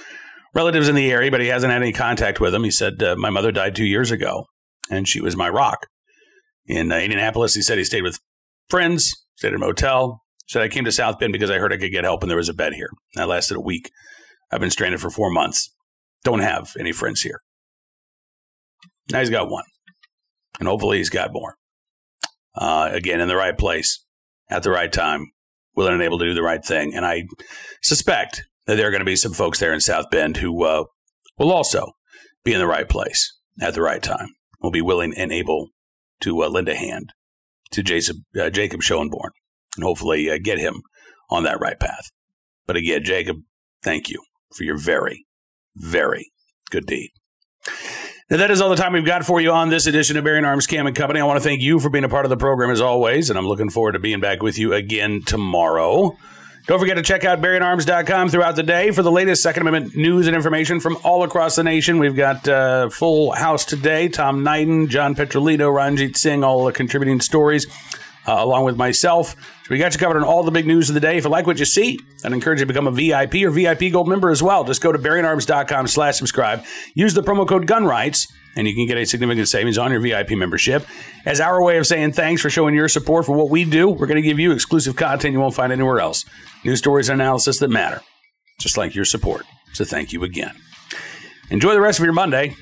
relatives 0.55 0.88
in 0.88 0.95
the 0.95 1.11
area, 1.11 1.31
but 1.31 1.40
he 1.40 1.49
hasn't 1.49 1.73
had 1.73 1.83
any 1.83 1.92
contact 1.92 2.40
with 2.40 2.53
them. 2.53 2.64
He 2.64 2.71
said, 2.71 3.03
uh, 3.03 3.14
My 3.16 3.31
mother 3.31 3.53
died 3.53 3.77
two 3.77 3.85
years 3.85 4.11
ago, 4.11 4.47
and 4.90 5.07
she 5.07 5.21
was 5.21 5.37
my 5.37 5.49
rock. 5.49 5.87
In 6.66 6.90
uh, 6.90 6.97
Indianapolis, 6.97 7.55
he 7.55 7.62
said 7.62 7.79
he 7.79 7.85
stayed 7.85 8.03
with 8.03 8.19
friends, 8.68 9.12
stayed 9.37 9.48
at 9.48 9.55
a 9.55 9.59
motel, 9.59 10.22
Said 10.48 10.62
I 10.62 10.68
came 10.68 10.85
to 10.85 10.92
South 10.92 11.18
Bend 11.18 11.33
because 11.33 11.50
I 11.50 11.59
heard 11.59 11.72
I 11.72 11.76
could 11.76 11.90
get 11.90 12.05
help 12.05 12.22
and 12.22 12.31
there 12.31 12.37
was 12.37 12.48
a 12.48 12.55
bed 12.55 12.72
here. 12.74 12.90
That 13.14 13.29
lasted 13.29 13.57
a 13.57 13.61
week. 13.61 13.90
I've 14.50 14.61
been 14.61 14.70
stranded 14.70 15.00
for 15.00 15.11
four 15.11 15.31
months. 15.31 15.74
Don't 16.22 16.38
have 16.40 16.76
any 16.79 16.92
friends 16.92 17.22
here. 17.22 17.40
Now 19.11 19.20
he's 19.20 19.31
got 19.31 19.50
one. 19.50 19.64
And 20.61 20.68
hopefully 20.68 20.98
he's 20.98 21.11
got 21.11 21.33
more. 21.33 21.57
Uh, 22.55 22.90
again, 22.92 23.20
in 23.20 23.29
the 23.29 23.37
right 23.37 23.57
place, 23.59 24.05
at 24.48 24.62
the 24.62 24.70
right 24.70 24.92
time, 24.92 25.33
willing 25.74 25.94
and 25.94 26.02
able 26.02 26.18
to 26.18 26.24
do 26.24 26.35
the 26.35 26.42
right 26.42 26.64
thing. 26.64 26.94
And 26.94 27.05
I 27.05 27.24
suspect 27.83 28.42
that 28.66 28.76
there 28.76 28.87
are 28.88 28.90
going 28.90 29.00
to 29.00 29.05
be 29.05 29.16
some 29.16 29.33
folks 29.33 29.59
there 29.59 29.74
in 29.74 29.81
South 29.81 30.07
Bend 30.11 30.38
who 30.38 30.64
uh, 30.64 30.85
will 31.38 31.52
also 31.52 31.92
be 32.44 32.52
in 32.52 32.61
the 32.61 32.66
right 32.66 32.88
place 32.88 33.37
at 33.61 33.74
the 33.74 33.83
right 33.83 34.02
time, 34.02 34.29
will 34.62 34.70
be 34.70 34.81
willing 34.81 35.12
and 35.16 35.33
able 35.33 35.70
to 36.20 36.42
uh, 36.42 36.48
lend 36.48 36.68
a 36.68 36.74
hand 36.74 37.12
to 37.72 37.83
Jacob, 37.83 38.16
uh, 38.40 38.50
Jacob 38.50 38.81
Schoenborn 38.81 39.31
and 39.76 39.85
hopefully 39.85 40.31
uh, 40.31 40.38
get 40.42 40.59
him 40.59 40.83
on 41.31 41.44
that 41.44 41.61
right 41.61 41.79
path. 41.79 42.11
But 42.66 42.76
again, 42.76 43.05
Jacob, 43.05 43.37
thank 43.83 44.09
you 44.09 44.22
for 44.55 44.64
your 44.64 44.79
very, 44.79 45.26
very 45.76 46.31
good 46.70 46.87
deed. 46.87 47.11
Now, 48.29 48.38
that 48.38 48.50
is 48.50 48.61
all 48.61 48.70
the 48.70 48.76
time 48.76 48.92
we've 48.92 49.05
got 49.05 49.24
for 49.24 49.40
you 49.40 49.52
on 49.52 49.68
this 49.68 49.87
edition 49.87 50.16
of 50.16 50.24
Bearing 50.24 50.44
Arms 50.44 50.66
Cam 50.66 50.87
and 50.87 50.96
Company. 50.96 51.20
I 51.20 51.24
want 51.24 51.40
to 51.40 51.48
thank 51.48 51.61
you 51.61 51.79
for 51.79 51.90
being 51.90 52.02
a 52.02 52.09
part 52.09 52.24
of 52.24 52.31
the 52.31 52.37
program 52.37 52.70
as 52.70 52.81
always, 52.81 53.31
and 53.31 53.38
I'm 53.38 53.46
looking 53.46 53.70
forward 53.70 53.92
to 53.92 54.00
being 54.00 54.18
back 54.18 54.42
with 54.42 54.59
you 54.59 54.72
again 54.72 55.22
tomorrow. 55.24 56.16
Don't 56.66 56.81
forget 56.81 56.96
to 56.96 57.02
check 57.02 57.24
out 57.24 57.40
bearingarms.com 57.40 58.29
throughout 58.29 58.57
the 58.57 58.64
day 58.64 58.90
for 58.90 59.02
the 59.02 59.11
latest 59.11 59.40
Second 59.40 59.68
Amendment 59.68 59.94
news 59.94 60.26
and 60.26 60.35
information 60.35 60.81
from 60.81 60.98
all 61.05 61.22
across 61.22 61.55
the 61.55 61.62
nation. 61.62 62.00
We've 62.00 62.16
got 62.16 62.48
uh, 62.48 62.88
full 62.88 63.31
house 63.31 63.64
today. 63.64 64.09
Tom 64.09 64.42
Knighton, 64.42 64.88
John 64.88 65.14
Petrolito, 65.14 65.72
Ranjit 65.72 66.16
Singh, 66.16 66.42
all 66.42 66.70
contributing 66.72 67.20
stories 67.20 67.68
uh, 68.26 68.36
along 68.38 68.64
with 68.64 68.76
myself. 68.76 69.34
So 69.34 69.68
we 69.70 69.78
got 69.78 69.92
you 69.92 69.98
covered 69.98 70.16
on 70.16 70.24
all 70.24 70.42
the 70.42 70.50
big 70.50 70.66
news 70.66 70.88
of 70.90 70.94
the 70.94 71.00
day. 71.00 71.16
If 71.16 71.24
you 71.24 71.30
like 71.30 71.46
what 71.46 71.58
you 71.58 71.64
see, 71.64 71.98
I'd 72.24 72.32
encourage 72.32 72.60
you 72.60 72.66
to 72.66 72.72
become 72.72 72.86
a 72.86 72.90
VIP 72.90 73.36
or 73.44 73.50
VIP 73.50 73.92
Gold 73.92 74.08
member 74.08 74.30
as 74.30 74.42
well. 74.42 74.64
Just 74.64 74.82
go 74.82 74.92
to 74.92 74.98
bearingarms.com 74.98 75.86
slash 75.86 76.16
subscribe. 76.16 76.64
Use 76.94 77.14
the 77.14 77.22
promo 77.22 77.46
code 77.46 77.66
GUNRIGHTS, 77.66 78.26
and 78.56 78.66
you 78.66 78.74
can 78.74 78.86
get 78.86 78.96
a 78.96 79.04
significant 79.04 79.48
savings 79.48 79.78
on 79.78 79.90
your 79.90 80.00
VIP 80.00 80.30
membership. 80.32 80.86
As 81.24 81.40
our 81.40 81.62
way 81.62 81.78
of 81.78 81.86
saying 81.86 82.12
thanks 82.12 82.42
for 82.42 82.50
showing 82.50 82.74
your 82.74 82.88
support 82.88 83.26
for 83.26 83.36
what 83.36 83.50
we 83.50 83.64
do, 83.64 83.88
we're 83.88 84.06
going 84.06 84.22
to 84.22 84.28
give 84.28 84.38
you 84.38 84.52
exclusive 84.52 84.96
content 84.96 85.32
you 85.32 85.40
won't 85.40 85.54
find 85.54 85.72
anywhere 85.72 86.00
else. 86.00 86.24
News 86.64 86.78
stories 86.78 87.08
and 87.08 87.20
analysis 87.20 87.58
that 87.58 87.70
matter, 87.70 88.02
just 88.60 88.76
like 88.76 88.94
your 88.94 89.04
support. 89.04 89.44
So 89.72 89.84
thank 89.84 90.12
you 90.12 90.24
again. 90.24 90.54
Enjoy 91.50 91.72
the 91.72 91.80
rest 91.80 91.98
of 91.98 92.04
your 92.04 92.14
Monday. 92.14 92.56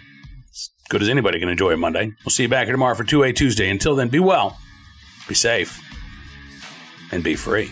As 0.51 0.71
good 0.89 1.01
as 1.01 1.09
anybody 1.09 1.39
can 1.39 1.49
enjoy 1.49 1.73
a 1.73 1.77
Monday. 1.77 2.13
We'll 2.25 2.31
see 2.31 2.43
you 2.43 2.49
back 2.49 2.67
here 2.67 2.73
tomorrow 2.73 2.95
for 2.95 3.05
2A 3.05 3.35
Tuesday. 3.35 3.71
Until 3.71 3.95
then, 3.95 4.09
be 4.09 4.21
well 4.21 4.59
be 5.29 5.35
safe, 5.35 5.81
and 7.13 7.23
be 7.23 7.35
free. 7.35 7.71